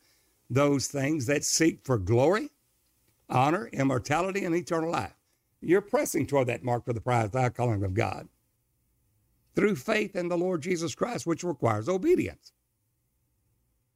[0.49, 2.49] those things that seek for glory
[3.29, 5.13] honor, immortality, and eternal life.
[5.61, 8.27] You're pressing toward that mark for the prize, the calling of God
[9.55, 12.51] through faith in the Lord Jesus Christ, which requires obedience.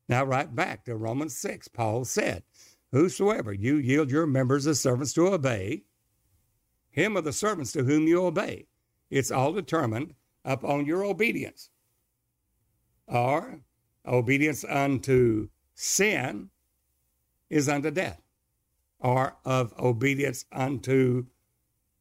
[0.10, 2.44] Now, right back to Romans 6, Paul said,
[2.92, 5.84] Whosoever you yield your members as servants to obey,
[6.92, 8.68] him are the servants to whom you obey.
[9.10, 10.14] It's all determined
[10.46, 11.70] upon your obedience.
[13.08, 13.62] Or
[14.06, 16.50] obedience unto sin
[17.50, 18.22] is unto death
[19.00, 21.26] or of obedience unto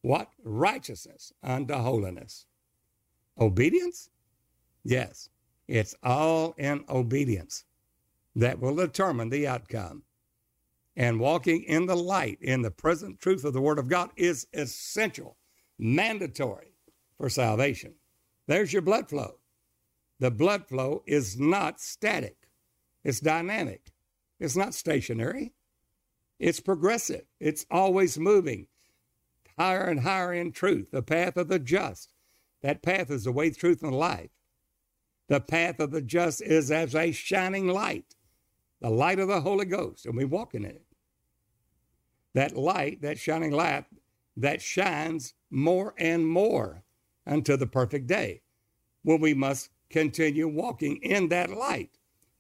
[0.03, 0.31] what?
[0.44, 2.46] Righteousness, unto holiness.
[3.38, 4.11] Obedience?
[4.85, 5.29] Yes,
[5.68, 7.64] it's all in obedience
[8.35, 10.03] that will determine the outcome.
[10.96, 14.46] And walking in the light, in the present truth of the Word of God, is
[14.53, 15.37] essential,
[15.79, 16.74] mandatory
[17.16, 17.94] for salvation.
[18.46, 19.37] There's your blood flow.
[20.18, 22.37] The blood flow is not static,
[23.05, 23.92] it's dynamic,
[24.38, 25.53] it's not stationary.
[26.38, 28.66] It's progressive, it's always moving
[29.59, 32.14] higher and higher in truth, the path of the just.
[32.62, 34.31] That path is the way, truth, and life.
[35.29, 38.16] The path of the just is as a shining light,
[38.81, 40.83] the light of the Holy Ghost, and we walk in it.
[42.35, 43.85] That light, that shining light,
[44.37, 46.83] that shines more and more
[47.27, 48.43] unto the perfect day.
[49.03, 51.90] When we must continue walking in that light.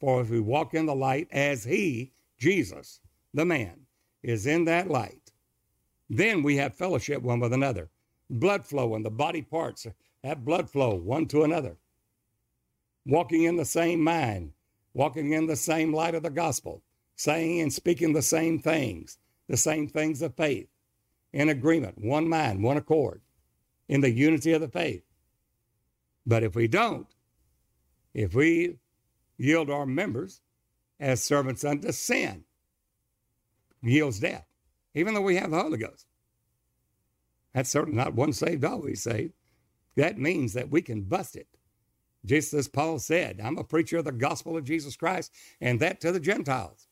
[0.00, 3.00] For if we walk in the light as He, Jesus,
[3.34, 3.80] the man,
[4.22, 5.32] is in that light,
[6.08, 7.90] then we have fellowship one with another.
[8.30, 9.86] Blood flow in the body parts
[10.24, 11.76] have blood flow one to another.
[13.04, 14.52] Walking in the same mind,
[14.94, 16.82] walking in the same light of the gospel,
[17.16, 20.68] saying and speaking the same things, the same things of faith,
[21.32, 23.20] in agreement, one mind, one accord,
[23.88, 25.02] in the unity of the faith.
[26.26, 27.06] But if we don't,
[28.14, 28.76] if we
[29.36, 30.40] yield our members
[30.98, 32.44] as servants unto sin,
[33.82, 34.46] yields death,
[34.94, 36.06] even though we have the Holy Ghost.
[37.54, 39.32] That's certainly not one saved, always saved.
[39.96, 41.48] That means that we can bust it.
[42.24, 46.00] Just as Paul said, I'm a preacher of the gospel of Jesus Christ, and that
[46.02, 46.88] to the Gentiles.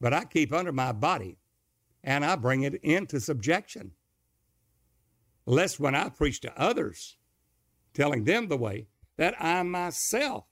[0.00, 1.38] But I keep under my body
[2.04, 3.92] and I bring it into subjection.
[5.44, 7.16] Lest when I preach to others,
[7.94, 8.86] telling them the way,
[9.16, 10.44] that I myself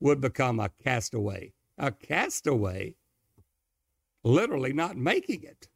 [0.00, 1.52] would become a castaway.
[1.78, 2.96] A castaway
[4.22, 5.68] literally not making it.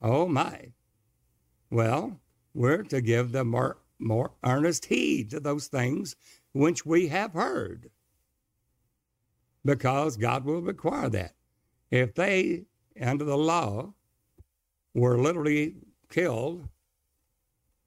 [0.00, 0.72] Oh my.
[1.70, 2.20] Well,
[2.54, 6.16] we're to give the more, more earnest heed to those things
[6.58, 7.90] which we have heard.
[9.64, 11.34] Because God will require that.
[11.90, 12.64] If they,
[13.00, 13.94] under the law,
[14.94, 15.76] were literally
[16.10, 16.68] killed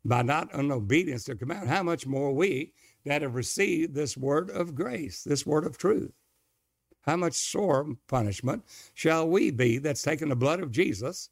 [0.05, 2.73] by not an obedience to command, how much more we
[3.05, 6.13] that have received this word of grace, this word of truth?
[7.01, 11.29] how much sore punishment shall we be that's taken the blood of Jesus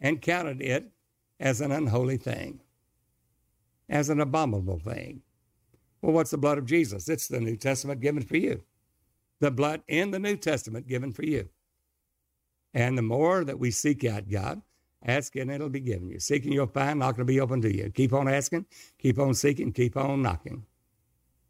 [0.00, 0.92] and counted it
[1.40, 2.60] as an unholy thing,
[3.88, 5.22] as an abominable thing?
[6.06, 7.08] Well, what's the blood of Jesus?
[7.08, 8.62] It's the New Testament given for you.
[9.40, 11.48] the blood in the New Testament given for you.
[12.74, 14.62] And the more that we seek out God,
[15.04, 16.18] ask and it'll be given you.
[16.20, 17.90] Seeking you'll find, knocking will be open to you.
[17.90, 18.66] Keep on asking,
[18.98, 20.64] keep on seeking, keep on knocking.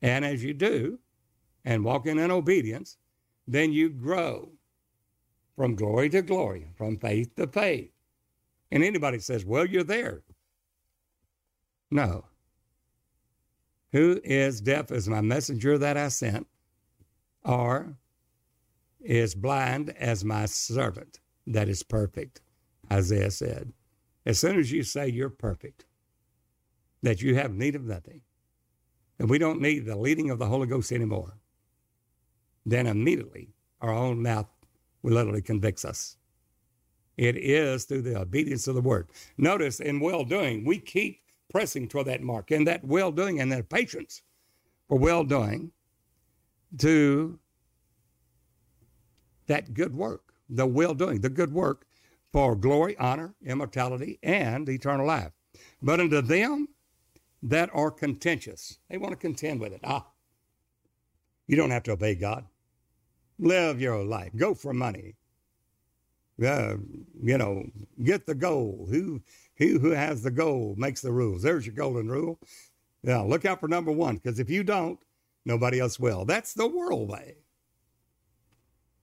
[0.02, 0.98] And as you do,
[1.64, 2.96] and walking in obedience,
[3.48, 4.50] then you grow
[5.56, 7.90] from glory to glory, from faith to faith.
[8.70, 10.22] And anybody says, well, you're there.
[11.90, 12.24] No.
[13.92, 16.46] Who is deaf as my messenger that I sent,
[17.44, 17.96] or
[19.00, 22.40] is blind as my servant that is perfect,
[22.92, 23.72] Isaiah said.
[24.24, 25.84] As soon as you say you're perfect,
[27.02, 28.22] that you have need of nothing,
[29.18, 31.38] and we don't need the leading of the Holy Ghost anymore,
[32.64, 34.48] then immediately our own mouth
[35.02, 36.16] will literally convicts us.
[37.16, 39.08] It is through the obedience of the word.
[39.38, 43.50] Notice in well doing, we keep pressing toward that mark, and that well doing and
[43.52, 44.22] that patience
[44.88, 45.72] for well doing
[46.78, 47.38] to
[49.46, 51.86] that good work, the well doing, the good work
[52.32, 55.32] for glory, honor, immortality, and eternal life.
[55.80, 56.68] But unto them
[57.42, 59.80] that are contentious, they want to contend with it.
[59.84, 60.06] Ah,
[61.46, 62.44] you don't have to obey God.
[63.38, 64.32] Live your life.
[64.36, 65.14] Go for money.
[66.42, 66.76] Uh,
[67.22, 67.64] you know,
[68.02, 68.86] get the goal.
[68.90, 69.22] Who,
[69.56, 71.42] who who has the gold makes the rules.
[71.42, 72.38] There's your golden rule.
[73.02, 74.98] Now look out for number one, because if you don't,
[75.44, 76.24] nobody else will.
[76.24, 77.36] That's the world way.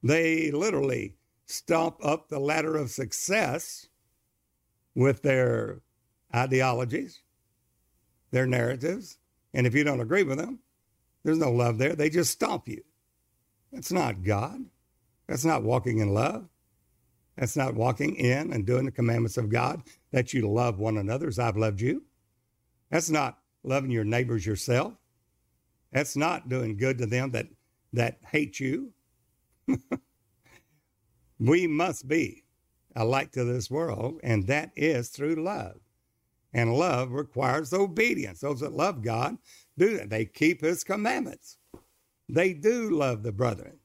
[0.04, 3.88] They literally stomp up the ladder of success
[4.96, 5.82] with their
[6.36, 7.22] ideologies,
[8.32, 9.18] their narratives,
[9.54, 10.60] and if you don't agree with them,
[11.24, 11.96] there's no love there.
[11.96, 12.84] They just stomp you.
[13.72, 14.60] That's not God.
[15.28, 16.48] That's not walking in love.
[17.38, 19.82] That's not walking in and doing the commandments of God
[20.14, 22.04] that you love one another as I've loved you.
[22.90, 24.94] That's not loving your neighbors yourself.
[25.92, 27.48] That's not doing good to them that,
[27.94, 28.94] that hate you.
[31.40, 32.44] we must be
[32.96, 35.80] a light to this world, and that is through love.
[36.54, 38.40] And love requires obedience.
[38.40, 39.38] Those that love God
[39.80, 40.12] do that.
[40.12, 41.58] They keep his commandments.
[42.30, 43.80] They do love the brethren.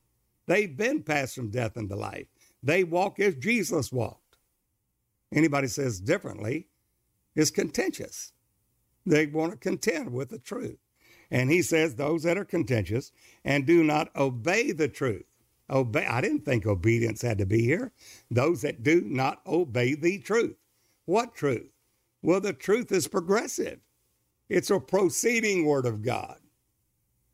[0.46, 2.26] They've been passed from death into life.
[2.62, 4.27] They walk as Jesus walked.
[5.32, 6.68] Anybody says differently
[7.34, 8.32] is contentious.
[9.04, 10.78] They want to contend with the truth.
[11.30, 13.12] And he says, those that are contentious
[13.44, 15.24] and do not obey the truth.
[15.70, 16.06] Obey.
[16.06, 17.92] I didn't think obedience had to be here.
[18.30, 20.56] Those that do not obey the truth.
[21.04, 21.70] What truth?
[22.22, 23.80] Well, the truth is progressive.
[24.48, 26.38] It's a proceeding word of God.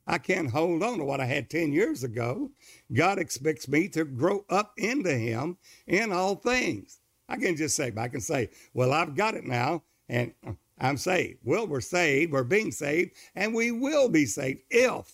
[0.06, 2.50] I can't hold on to what I had 10 years ago.
[2.92, 7.00] God expects me to grow up into Him in all things.
[7.28, 10.96] I can just say, I can say, well, I've got it now and uh, I'm
[10.96, 11.38] saved.
[11.44, 15.12] Well, we're saved, we're being saved, and we will be saved if,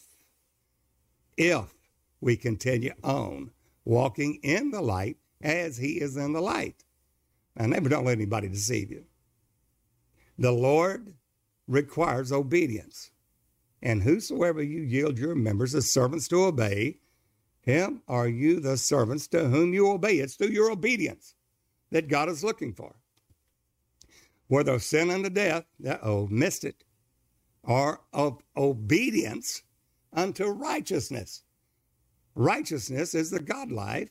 [1.37, 1.75] if
[2.21, 3.51] we continue on
[3.85, 6.85] walking in the light as He is in the light.
[7.57, 9.05] Now, never don't let anybody deceive you.
[10.39, 11.15] The Lord
[11.69, 13.11] requires obedience.
[13.83, 16.99] And whosoever you yield your members as servants to obey,
[17.63, 20.15] him are you the servants to whom you obey.
[20.19, 21.35] It's through your obedience
[21.91, 22.95] that God is looking for.
[24.49, 25.65] Whether of sin unto death,
[26.03, 26.85] oh, missed it,
[27.63, 29.63] or of obedience
[30.13, 31.45] unto righteousness.
[32.35, 34.11] Righteousness is the God life.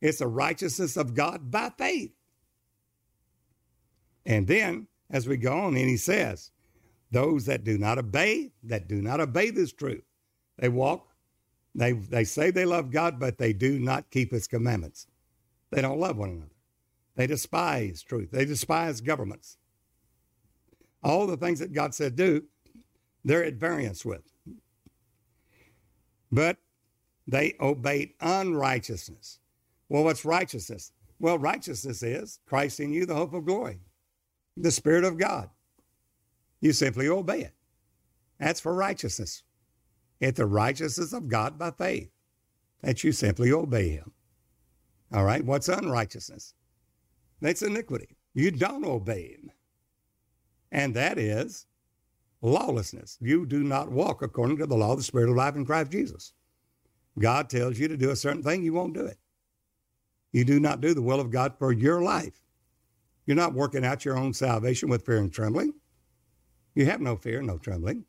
[0.00, 2.12] It's the righteousness of God by faith.
[4.26, 6.50] And then, as we go on, and he says,
[7.10, 10.04] those that do not obey, that do not obey this truth.
[10.58, 11.08] They walk,
[11.74, 15.06] they, they say they love God, but they do not keep his commandments.
[15.70, 16.50] They don't love one another.
[17.20, 18.30] They despise truth.
[18.30, 19.58] They despise governments.
[21.02, 22.44] All the things that God said do,
[23.22, 24.22] they're at variance with.
[26.32, 26.56] But
[27.26, 29.38] they obeyed unrighteousness.
[29.90, 30.92] Well, what's righteousness?
[31.18, 33.80] Well, righteousness is Christ in you, the hope of glory,
[34.56, 35.50] the Spirit of God.
[36.62, 37.54] You simply obey it.
[38.38, 39.42] That's for righteousness.
[40.20, 42.08] It's the righteousness of God by faith
[42.80, 44.10] that you simply obey Him.
[45.12, 46.54] All right, what's unrighteousness?
[47.40, 48.16] That's iniquity.
[48.34, 49.50] You don't obey Him.
[50.72, 51.66] And that is
[52.42, 53.18] lawlessness.
[53.20, 55.90] You do not walk according to the law of the Spirit of life in Christ
[55.90, 56.32] Jesus.
[57.18, 59.18] God tells you to do a certain thing, you won't do it.
[60.32, 62.40] You do not do the will of God for your life.
[63.26, 65.74] You're not working out your own salvation with fear and trembling.
[66.74, 68.04] You have no fear, no trembling,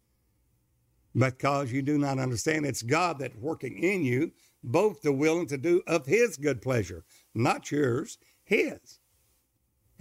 [1.15, 4.31] because you do not understand it's God that's working in you,
[4.63, 7.03] both the will and to do of His good pleasure,
[7.33, 8.99] not yours, His.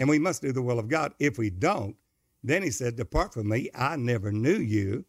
[0.01, 1.15] And we must do the will of God.
[1.21, 1.95] If we don't,
[2.43, 5.05] then He said, Depart from me, I never knew you.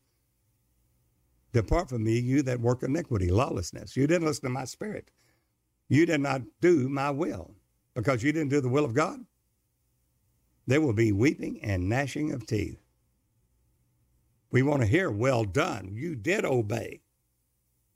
[1.53, 3.97] Depart from me, you that work iniquity, lawlessness.
[3.97, 5.09] You didn't listen to my spirit.
[5.89, 7.55] You did not do my will
[7.95, 9.19] because you didn't do the will of God.
[10.67, 12.79] There will be weeping and gnashing of teeth.
[14.51, 15.91] We want to hear, well done.
[15.93, 17.01] You did obey.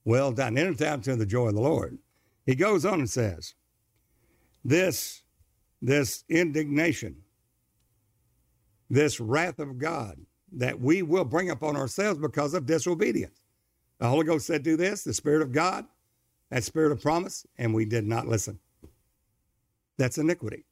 [0.05, 0.57] Well done.
[0.57, 1.97] Enter down to the joy of the Lord.
[2.45, 3.55] He goes on and says,
[4.63, 5.23] this,
[5.85, 7.15] this indignation,
[8.89, 10.17] this wrath of God
[10.51, 13.43] that we will bring upon ourselves because of disobedience.
[13.99, 15.85] The Holy Ghost said, Do this, the Spirit of God,
[16.49, 18.59] that Spirit of promise, and we did not listen.
[19.97, 20.65] That's iniquity.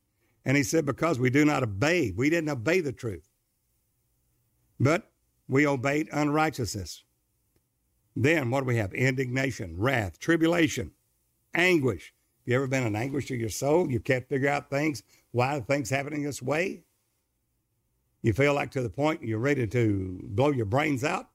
[0.45, 3.30] And he said, Because we do not obey, we didn't obey the truth,
[4.80, 5.11] but
[5.47, 7.03] we obeyed unrighteousness.
[8.16, 8.93] Then what do we have?
[8.93, 10.91] Indignation, wrath, tribulation,
[11.53, 12.14] anguish.
[12.46, 13.89] You ever been in anguish of your soul?
[13.89, 16.84] You can't figure out things, why things happening this way?
[18.22, 21.30] You feel like to the point you're ready to blow your brains out.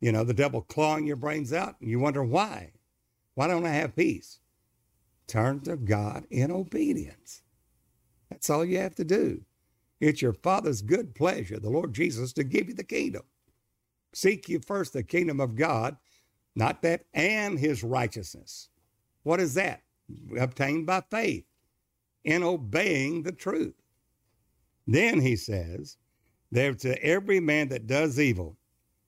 [0.00, 2.72] You know, the devil clawing your brains out, and you wonder why.
[3.34, 4.40] Why don't I have peace?
[5.26, 7.42] Turn to God in obedience.
[8.30, 9.42] That's all you have to do.
[10.00, 13.22] It's your Father's good pleasure, the Lord Jesus, to give you the kingdom.
[14.12, 15.96] Seek you first the kingdom of God,
[16.54, 18.68] not that and his righteousness.
[19.22, 19.82] What is that?
[20.38, 21.44] Obtained by faith
[22.24, 23.74] in obeying the truth.
[24.86, 25.96] Then he says,
[26.50, 28.56] There to every man that does evil,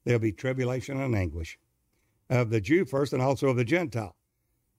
[0.03, 1.57] there'll be tribulation and anguish
[2.29, 4.15] of the Jew first and also of the Gentile.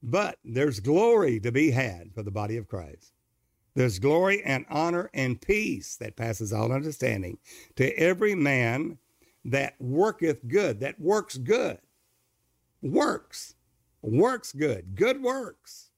[0.03, 3.13] But there's glory to be had for the body of Christ.
[3.75, 7.39] There's glory and honor and peace that passes all understanding
[7.77, 8.99] to every man
[9.45, 11.79] that worketh good, that works good.
[12.83, 13.55] Works.
[14.03, 14.95] Works good.
[14.97, 15.90] Good works.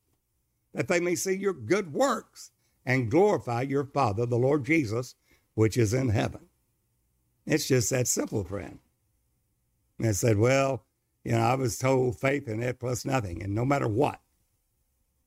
[0.74, 2.50] That they may see your good works
[2.84, 5.14] and glorify your Father, the Lord Jesus,
[5.54, 6.46] which is in heaven.
[7.46, 8.78] It's just that simple, friend.
[9.98, 10.84] And I said, Well,
[11.24, 13.42] you know, I was told faith in it plus nothing.
[13.42, 14.20] And no matter what,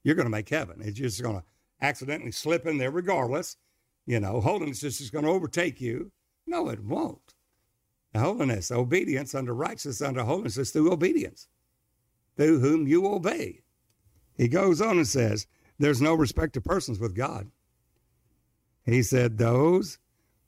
[0.03, 0.81] you're going to make heaven.
[0.81, 1.43] It's just going to
[1.81, 3.57] accidentally slip in there regardless.
[4.05, 6.11] You know, holiness is just going to overtake you.
[6.45, 7.33] No, it won't.
[8.15, 11.47] Holiness, obedience under righteousness, under holiness is through obedience,
[12.37, 13.61] through whom you obey.
[14.35, 15.47] He goes on and says,
[15.79, 17.51] There's no respect of persons with God.
[18.83, 19.97] He said, Those,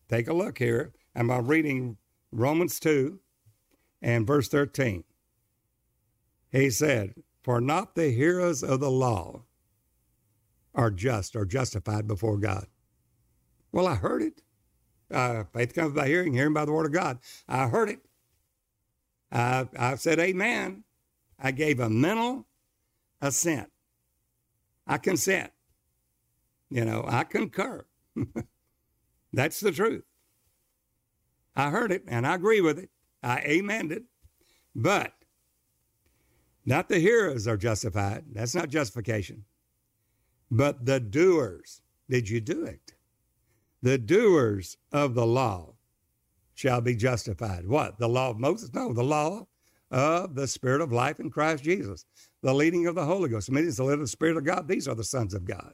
[0.09, 0.93] take a look here.
[1.15, 1.97] I'm reading
[2.31, 3.19] Romans 2
[4.01, 5.03] and verse 13.
[6.51, 9.43] He said, For not the hearers of the law
[10.75, 12.67] are just or justified before God.
[13.71, 14.41] Well, I heard it.
[15.11, 17.19] Uh, faith comes by hearing, hearing by the word of God.
[17.47, 18.01] I heard it.
[19.31, 20.83] I, I said, Amen.
[21.39, 22.47] I gave a mental
[23.21, 23.71] assent.
[24.87, 25.51] I consent.
[26.69, 27.85] You know, I concur.
[29.33, 30.03] That's the truth.
[31.55, 32.89] I heard it and I agree with it.
[33.23, 34.03] I amened it.
[34.75, 35.13] But
[36.65, 38.25] not the hearers are justified.
[38.31, 39.45] That's not justification.
[40.51, 42.93] But the doers, did you do it?
[43.81, 45.75] The doers of the law
[46.53, 47.67] shall be justified.
[47.67, 47.99] What?
[47.99, 48.73] The law of Moses?
[48.73, 49.47] No, the law
[49.91, 52.05] of the Spirit of life in Christ Jesus,
[52.47, 53.51] the leading of the Holy Ghost.
[53.51, 54.69] Meaning it's the little Spirit of God.
[54.69, 55.73] These are the sons of God.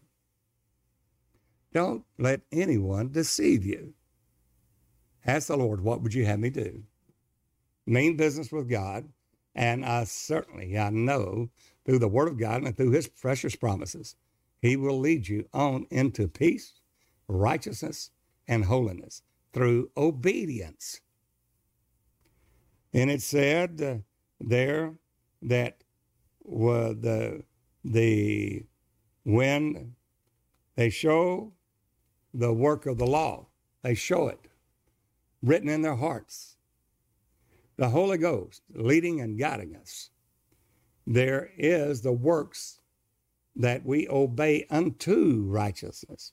[1.71, 3.93] Don't let anyone deceive you.
[5.24, 6.82] Ask the Lord, what would you have me do?
[7.86, 9.07] Mean business with God,
[9.53, 11.51] and I certainly, I know
[11.86, 14.15] through the Word of God and through His precious promises,
[14.59, 16.74] He will lead you on into peace,
[17.28, 18.09] righteousness,
[18.47, 19.21] and holiness
[19.53, 21.01] through obedience.
[22.91, 23.95] And it said uh,
[24.39, 24.95] there
[25.43, 25.82] that
[26.48, 27.44] uh, the
[27.84, 28.64] the
[29.24, 29.96] when
[30.76, 31.54] they show
[32.34, 33.48] the work of the law,
[33.84, 34.39] they show it
[35.41, 36.58] written in their hearts.
[37.78, 40.10] The Holy Ghost leading and guiding us.
[41.06, 42.80] There is the works
[43.56, 46.32] that we obey unto righteousness.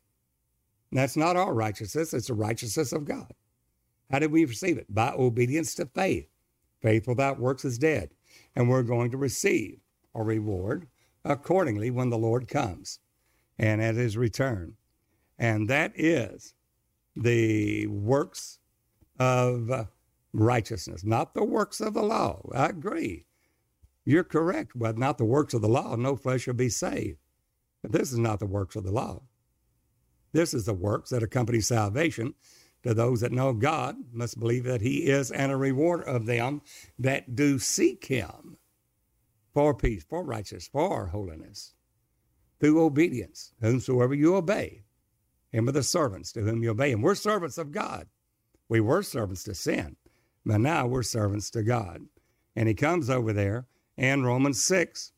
[0.92, 3.32] that's not our righteousness, it's the righteousness of God.
[4.10, 4.92] How did we receive it?
[4.92, 6.26] By obedience to faith.
[6.82, 8.10] Faith without works is dead.
[8.56, 9.78] And we're going to receive
[10.14, 10.86] a reward
[11.24, 12.98] accordingly when the Lord comes
[13.58, 14.74] and at his return.
[15.38, 16.54] And that is
[17.16, 18.58] the works
[19.18, 19.88] of
[20.32, 22.48] righteousness, not the works of the law.
[22.54, 23.26] I agree.
[24.04, 25.94] You're correct, but not the works of the law.
[25.96, 27.18] No flesh shall be saved.
[27.82, 29.22] But this is not the works of the law.
[30.32, 32.34] This is the works that accompany salvation
[32.82, 36.62] to those that know God, must believe that He is and a reward of them
[36.98, 38.56] that do seek Him
[39.52, 41.74] for peace, for righteousness, for holiness,
[42.60, 44.82] through obedience, whomsoever you obey.
[45.50, 46.92] Him are the servants to whom you obey.
[46.92, 48.06] And we're servants of God.
[48.68, 49.96] We were servants to sin,
[50.46, 52.02] but now we're servants to God.
[52.54, 55.12] And he comes over there in Romans 6,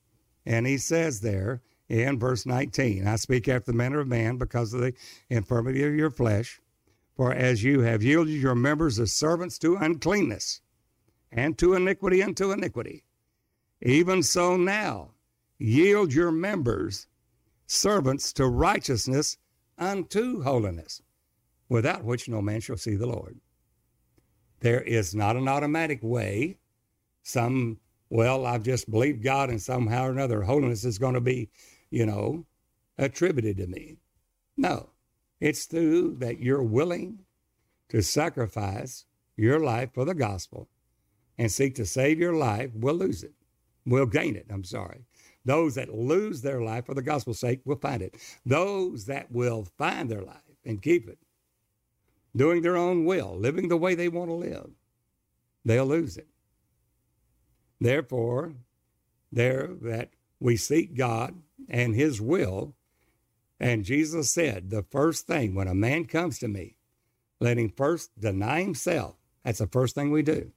[0.47, 4.73] and he says there in verse 19, I speak after the manner of man because
[4.73, 4.95] of the
[5.29, 6.61] infirmity of your flesh.
[7.15, 10.63] For as you have yielded your members as servants to uncleanness,
[11.31, 13.05] and to iniquity unto iniquity,
[13.83, 15.11] even so now
[15.59, 17.07] yield your members
[17.67, 19.39] servants to righteousness
[19.79, 21.03] unto holiness,
[21.69, 23.41] without which no man shall see the Lord.
[24.61, 26.59] There is not an automatic way.
[27.23, 27.79] Some,
[28.11, 31.49] well, I've just believed God and somehow or another holiness is going to be,
[31.91, 32.47] you know,
[32.99, 33.97] attributed to me.
[34.57, 34.91] No,
[35.41, 37.21] it's through that you're willing
[37.89, 39.05] to sacrifice
[39.37, 40.69] your life for the gospel
[41.37, 43.35] and seek to save your life will lose it,
[43.87, 44.47] will gain it.
[44.51, 45.05] I'm sorry.
[45.45, 48.17] Those that lose their life for the gospel's sake will find it.
[48.47, 51.19] Those that will find their life and keep it,
[52.37, 54.71] doing their own will, living the way they want to live,
[55.65, 56.29] they'll lose it.
[57.81, 58.55] Therefore,
[59.33, 62.75] there that we seek God and His will.
[63.59, 66.77] And Jesus said, the first thing when a man comes to me,
[67.41, 69.17] let him first deny himself.
[69.45, 70.53] That's the first thing we do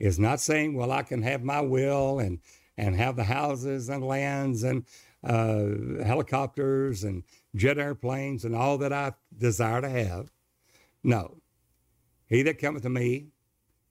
[0.00, 2.40] is not saying, well, I can have my will and,
[2.76, 4.86] and have the houses and lands and
[5.22, 7.22] uh, helicopters and
[7.54, 10.32] jet airplanes and all that I desire to have.
[11.04, 11.42] No.
[12.26, 13.26] He that cometh to me,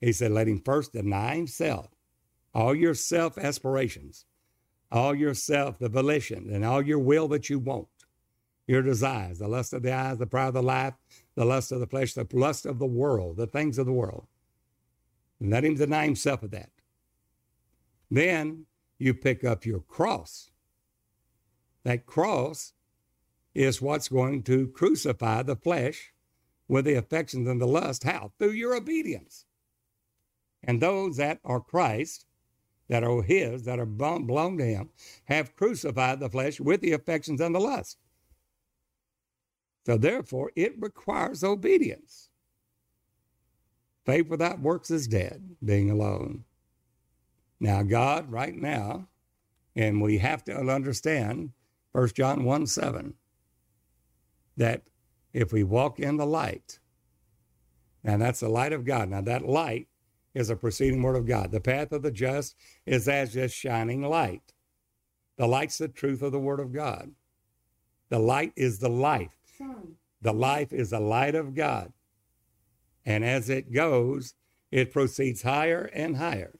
[0.01, 1.89] he said, let him first deny himself,
[2.53, 4.25] all your self aspirations,
[4.91, 7.87] all your self, the volition, and all your will that you want,
[8.65, 10.93] your desires, the lust of the eyes, the pride of the life,
[11.35, 14.25] the lust of the flesh, the lust of the world, the things of the world.
[15.41, 16.71] Let him deny himself of that.
[18.11, 18.65] Then
[18.97, 20.51] you pick up your cross.
[21.83, 22.73] That cross
[23.55, 26.13] is what's going to crucify the flesh
[26.67, 28.03] with the affections and the lust.
[28.03, 28.31] How?
[28.37, 29.45] Through your obedience.
[30.63, 32.25] And those that are Christ,
[32.89, 34.89] that are His, that are belong to Him,
[35.25, 37.97] have crucified the flesh with the affections and the lust.
[39.85, 42.28] So therefore, it requires obedience.
[44.09, 46.43] Faith without works is dead, being alone.
[47.59, 49.07] Now, God, right now,
[49.75, 51.51] and we have to understand
[51.91, 53.13] 1 John 1 7,
[54.57, 54.81] that
[55.31, 56.79] if we walk in the light,
[58.03, 59.09] and that's the light of God.
[59.09, 59.87] Now, that light
[60.33, 61.51] is a proceeding word of God.
[61.51, 62.55] The path of the just
[62.87, 64.53] is as just shining light.
[65.37, 67.11] The light's the truth of the word of God.
[68.09, 69.37] The light is the life.
[70.23, 71.93] The life is the light of God.
[73.05, 74.33] And as it goes,
[74.71, 76.59] it proceeds higher and higher.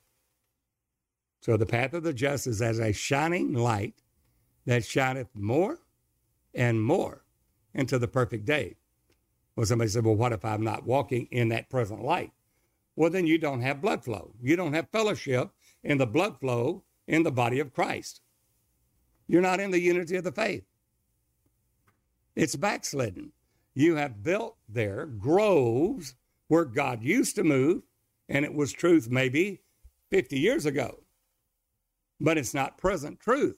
[1.41, 3.95] So the path of the just is as a shining light
[4.65, 5.79] that shineth more
[6.53, 7.23] and more
[7.73, 8.75] into the perfect day.
[9.55, 12.31] Well, somebody said, Well, what if I'm not walking in that present light?
[12.95, 14.33] Well, then you don't have blood flow.
[14.41, 15.51] You don't have fellowship
[15.83, 18.21] in the blood flow in the body of Christ.
[19.27, 20.65] You're not in the unity of the faith.
[22.35, 23.31] It's backslidden.
[23.73, 26.15] You have built their groves
[26.49, 27.83] where God used to move,
[28.27, 29.61] and it was truth maybe
[30.11, 30.99] 50 years ago.
[32.19, 33.55] But it's not present truth.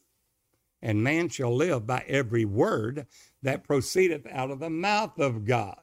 [0.84, 3.08] And man shall live by every word
[3.42, 5.80] that proceedeth out of the mouth of God.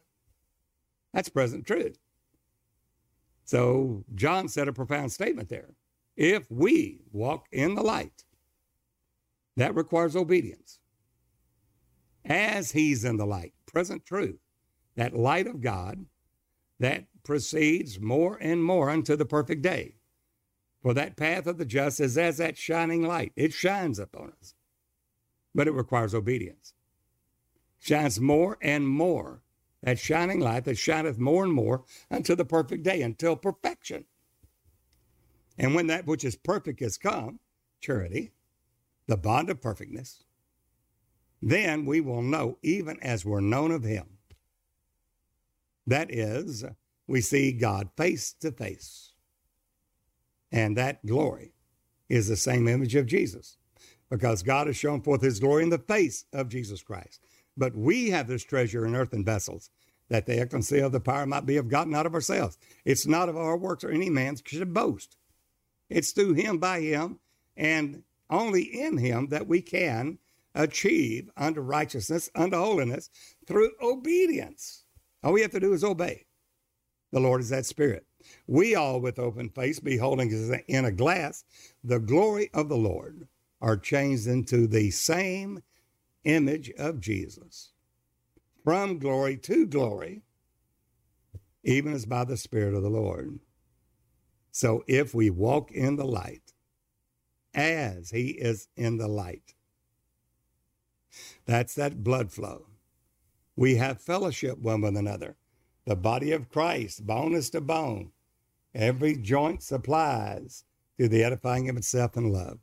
[1.13, 1.99] That's present truth.
[3.45, 5.75] So John said a profound statement there.
[6.17, 8.25] If we walk in the light,
[9.57, 10.79] that requires obedience.
[12.25, 14.39] As he's in the light, present truth,
[14.97, 16.05] that light of God
[16.79, 19.97] that proceeds more and more unto the perfect day.
[20.83, 23.33] For that path of the just is as that shining light.
[23.37, 24.55] It shines upon us,
[25.55, 26.74] but it requires obedience.
[27.79, 29.43] Shines more and more.
[29.83, 34.05] That shining light that shineth more and more unto the perfect day, until perfection.
[35.57, 37.41] And when that which is perfect is come,
[37.81, 38.33] charity,
[39.07, 40.24] the bond of perfectness,
[41.41, 44.18] then we will know even as we're known of him.
[45.89, 46.66] That is,
[47.07, 49.14] we see God face to face.
[50.53, 51.55] And that glory
[52.11, 53.57] is the same image of Jesus
[54.11, 57.24] because God has shown forth his glory in the face of Jesus Christ.
[57.57, 59.70] But we have this treasure in earthen vessels,
[60.11, 62.59] that the excellency of the power might be of God, not of ourselves.
[62.84, 65.16] It's not of our works or any man should boast.
[65.89, 67.18] It's through him, by him,
[67.57, 70.18] and only in him that we can
[70.55, 73.09] achieve unto righteousness, unto holiness,
[73.47, 74.84] through obedience.
[75.23, 76.27] All we have to do is obey.
[77.12, 78.07] The Lord is that Spirit.
[78.47, 80.31] We all, with open face, beholding
[80.69, 81.45] in a glass
[81.83, 83.29] the glory of the Lord,
[83.61, 85.62] are changed into the same
[86.25, 87.73] image of Jesus.
[88.62, 90.23] From glory to glory,
[91.64, 93.41] even as by the Spirit of the Lord.
[94.51, 96.53] So if we walk in the light,
[97.55, 99.55] as he is in the light,
[101.47, 102.68] that's that blood flow.
[103.59, 105.35] We have fellowship one with another.
[105.85, 108.13] The body of Christ, bone is to bone.
[108.73, 110.63] Every joint supplies
[110.97, 112.61] through the edifying of itself in love,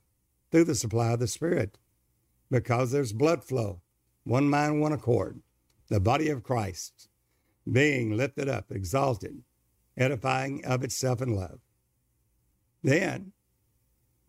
[0.52, 1.78] through the supply of the Spirit,
[2.50, 3.82] because there's blood flow,
[4.24, 5.42] one mind, one accord.
[5.90, 7.10] The body of Christ
[7.70, 9.44] being lifted up, exalted,
[9.98, 11.60] edifying of itself in love.
[12.84, 13.34] Then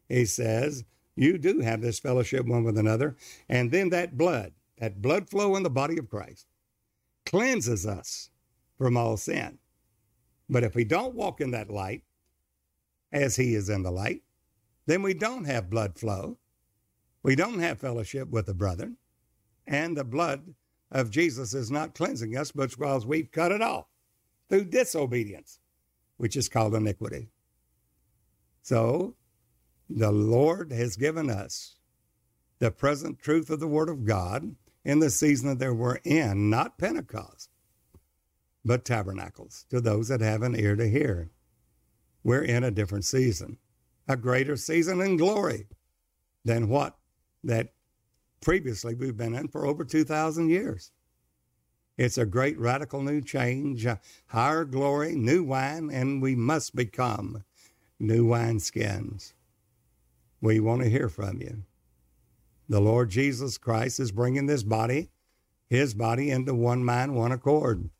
[0.09, 3.15] he says, You do have this fellowship one with another.
[3.49, 6.49] And then that blood, that blood flow in the body of Christ,
[7.27, 8.31] cleanses us
[8.79, 9.59] from all sin.
[10.49, 12.03] But if we don't walk in that light,
[13.13, 14.23] as he is in the light,
[14.87, 16.39] then we don't have blood flow.
[17.23, 18.97] We don't have fellowship with the brethren.
[19.67, 20.55] And the blood
[20.93, 23.87] of Jesus is not cleansing us, but because we've cut it off
[24.49, 25.59] through disobedience,
[26.19, 27.29] which is called iniquity.
[28.63, 29.17] So
[29.89, 31.77] the Lord has given us
[32.59, 34.55] the present truth of the Word of God
[34.87, 37.51] in the season that we're in, not Pentecost,
[38.65, 41.29] but tabernacles, to those that have an ear to hear.
[42.23, 43.59] We're in a different season,
[44.07, 45.67] a greater season in glory
[46.45, 46.97] than what
[47.43, 47.73] that
[48.41, 50.93] previously we've been in for over 2,000 years.
[51.99, 53.85] It's a great radical new change,
[54.29, 57.43] higher glory, new wine, and we must become
[57.99, 59.33] new wineskins.
[60.41, 61.65] We want to hear from you.
[62.69, 65.11] The Lord Jesus Christ is bringing this body,
[65.69, 67.91] his body, into one mind, one accord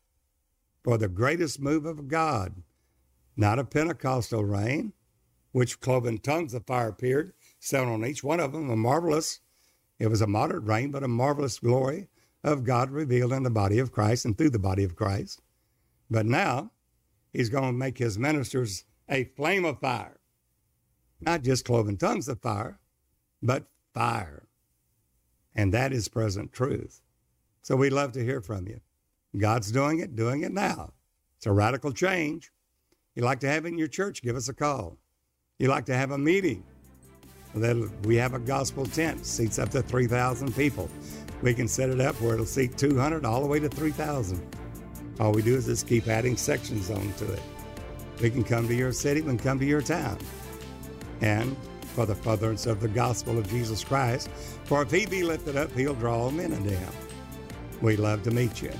[0.87, 2.63] for the greatest move of God,
[3.35, 4.93] not a Pentecostal rain,
[5.51, 9.41] which cloven tongues of fire appeared, set on each one of them, a marvelous,
[9.99, 12.07] it was a moderate rain, but a marvelous glory
[12.41, 15.41] of God revealed in the body of Christ and through the body of Christ.
[16.09, 16.71] But now
[17.33, 20.21] he's going to make his ministers a flame of fire,
[21.19, 22.79] not just cloven tongues of fire,
[23.43, 24.46] but fire.
[25.57, 27.01] And that is present truth.
[27.63, 28.79] So we'd love to hear from you.
[29.37, 30.93] God's doing it, doing it now.
[31.35, 32.51] It's a radical change.
[33.15, 34.97] You'd like to have it in your church, give us a call.
[35.59, 36.63] You'd like to have a meeting,
[38.03, 40.89] we have a gospel tent, seats up to 3,000 people.
[41.41, 44.55] We can set it up where it'll seat 200 all the way to 3,000.
[45.19, 47.41] All we do is just keep adding sections onto it.
[48.21, 50.19] We can come to your city, we can come to your town.
[51.21, 51.55] And
[51.97, 54.29] for the furtherance of the gospel of Jesus Christ,
[54.65, 56.93] for if he be lifted up, he'll draw men unto him.
[57.81, 58.71] We love to meet you.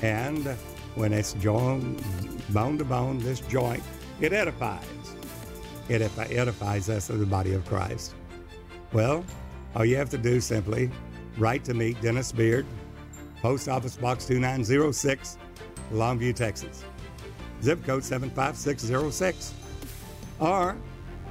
[0.00, 0.46] And
[0.94, 2.02] when it's joined
[2.48, 3.82] bone to bone, this joint,
[4.22, 4.82] it edifies.
[5.90, 8.14] It edifies us as the body of Christ.
[8.94, 9.22] Well,
[9.76, 10.90] all you have to do simply
[11.36, 12.64] write to me, Dennis Beard,
[13.42, 15.36] Post Office Box 2906,
[15.92, 16.84] Longview, Texas.
[17.62, 19.52] Zip code 75606.
[20.38, 20.74] Or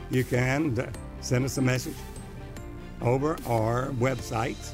[0.09, 0.91] you can
[1.21, 1.95] send us a message
[3.01, 4.71] over our website,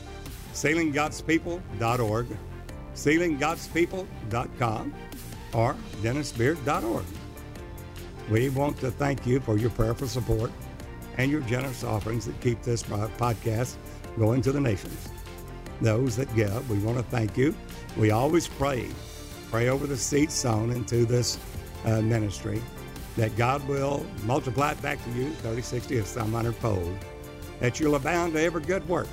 [0.54, 2.28] sealinggodspeople.org,
[2.96, 4.94] sealinggodspeople.com,
[5.54, 7.06] or dennisbeard.org.
[8.30, 10.52] We want to thank you for your prayerful support
[11.18, 13.76] and your generous offerings that keep this podcast
[14.18, 15.10] going to the nations.
[15.82, 17.54] Those that give, we want to thank you.
[17.98, 18.88] We always pray,
[19.52, 21.38] pray over the seed sown into this
[21.86, 22.62] uh, ministry
[23.18, 26.98] that God will multiply it back to you 30, 60, or some hundredfold,
[27.60, 29.08] that you'll abound to every good work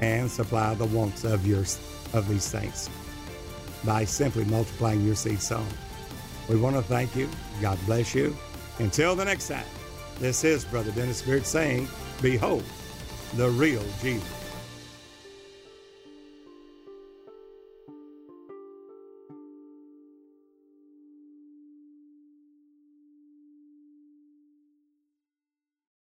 [0.00, 1.64] and supply the wants of your
[2.12, 2.90] of these saints
[3.84, 5.66] by simply multiplying your seed sown.
[6.48, 7.28] We want to thank you.
[7.60, 8.36] God bless you.
[8.78, 9.64] Until the next time,
[10.18, 11.88] this is Brother Dennis Beard saying,
[12.20, 12.64] Behold
[13.34, 14.41] the real Jesus.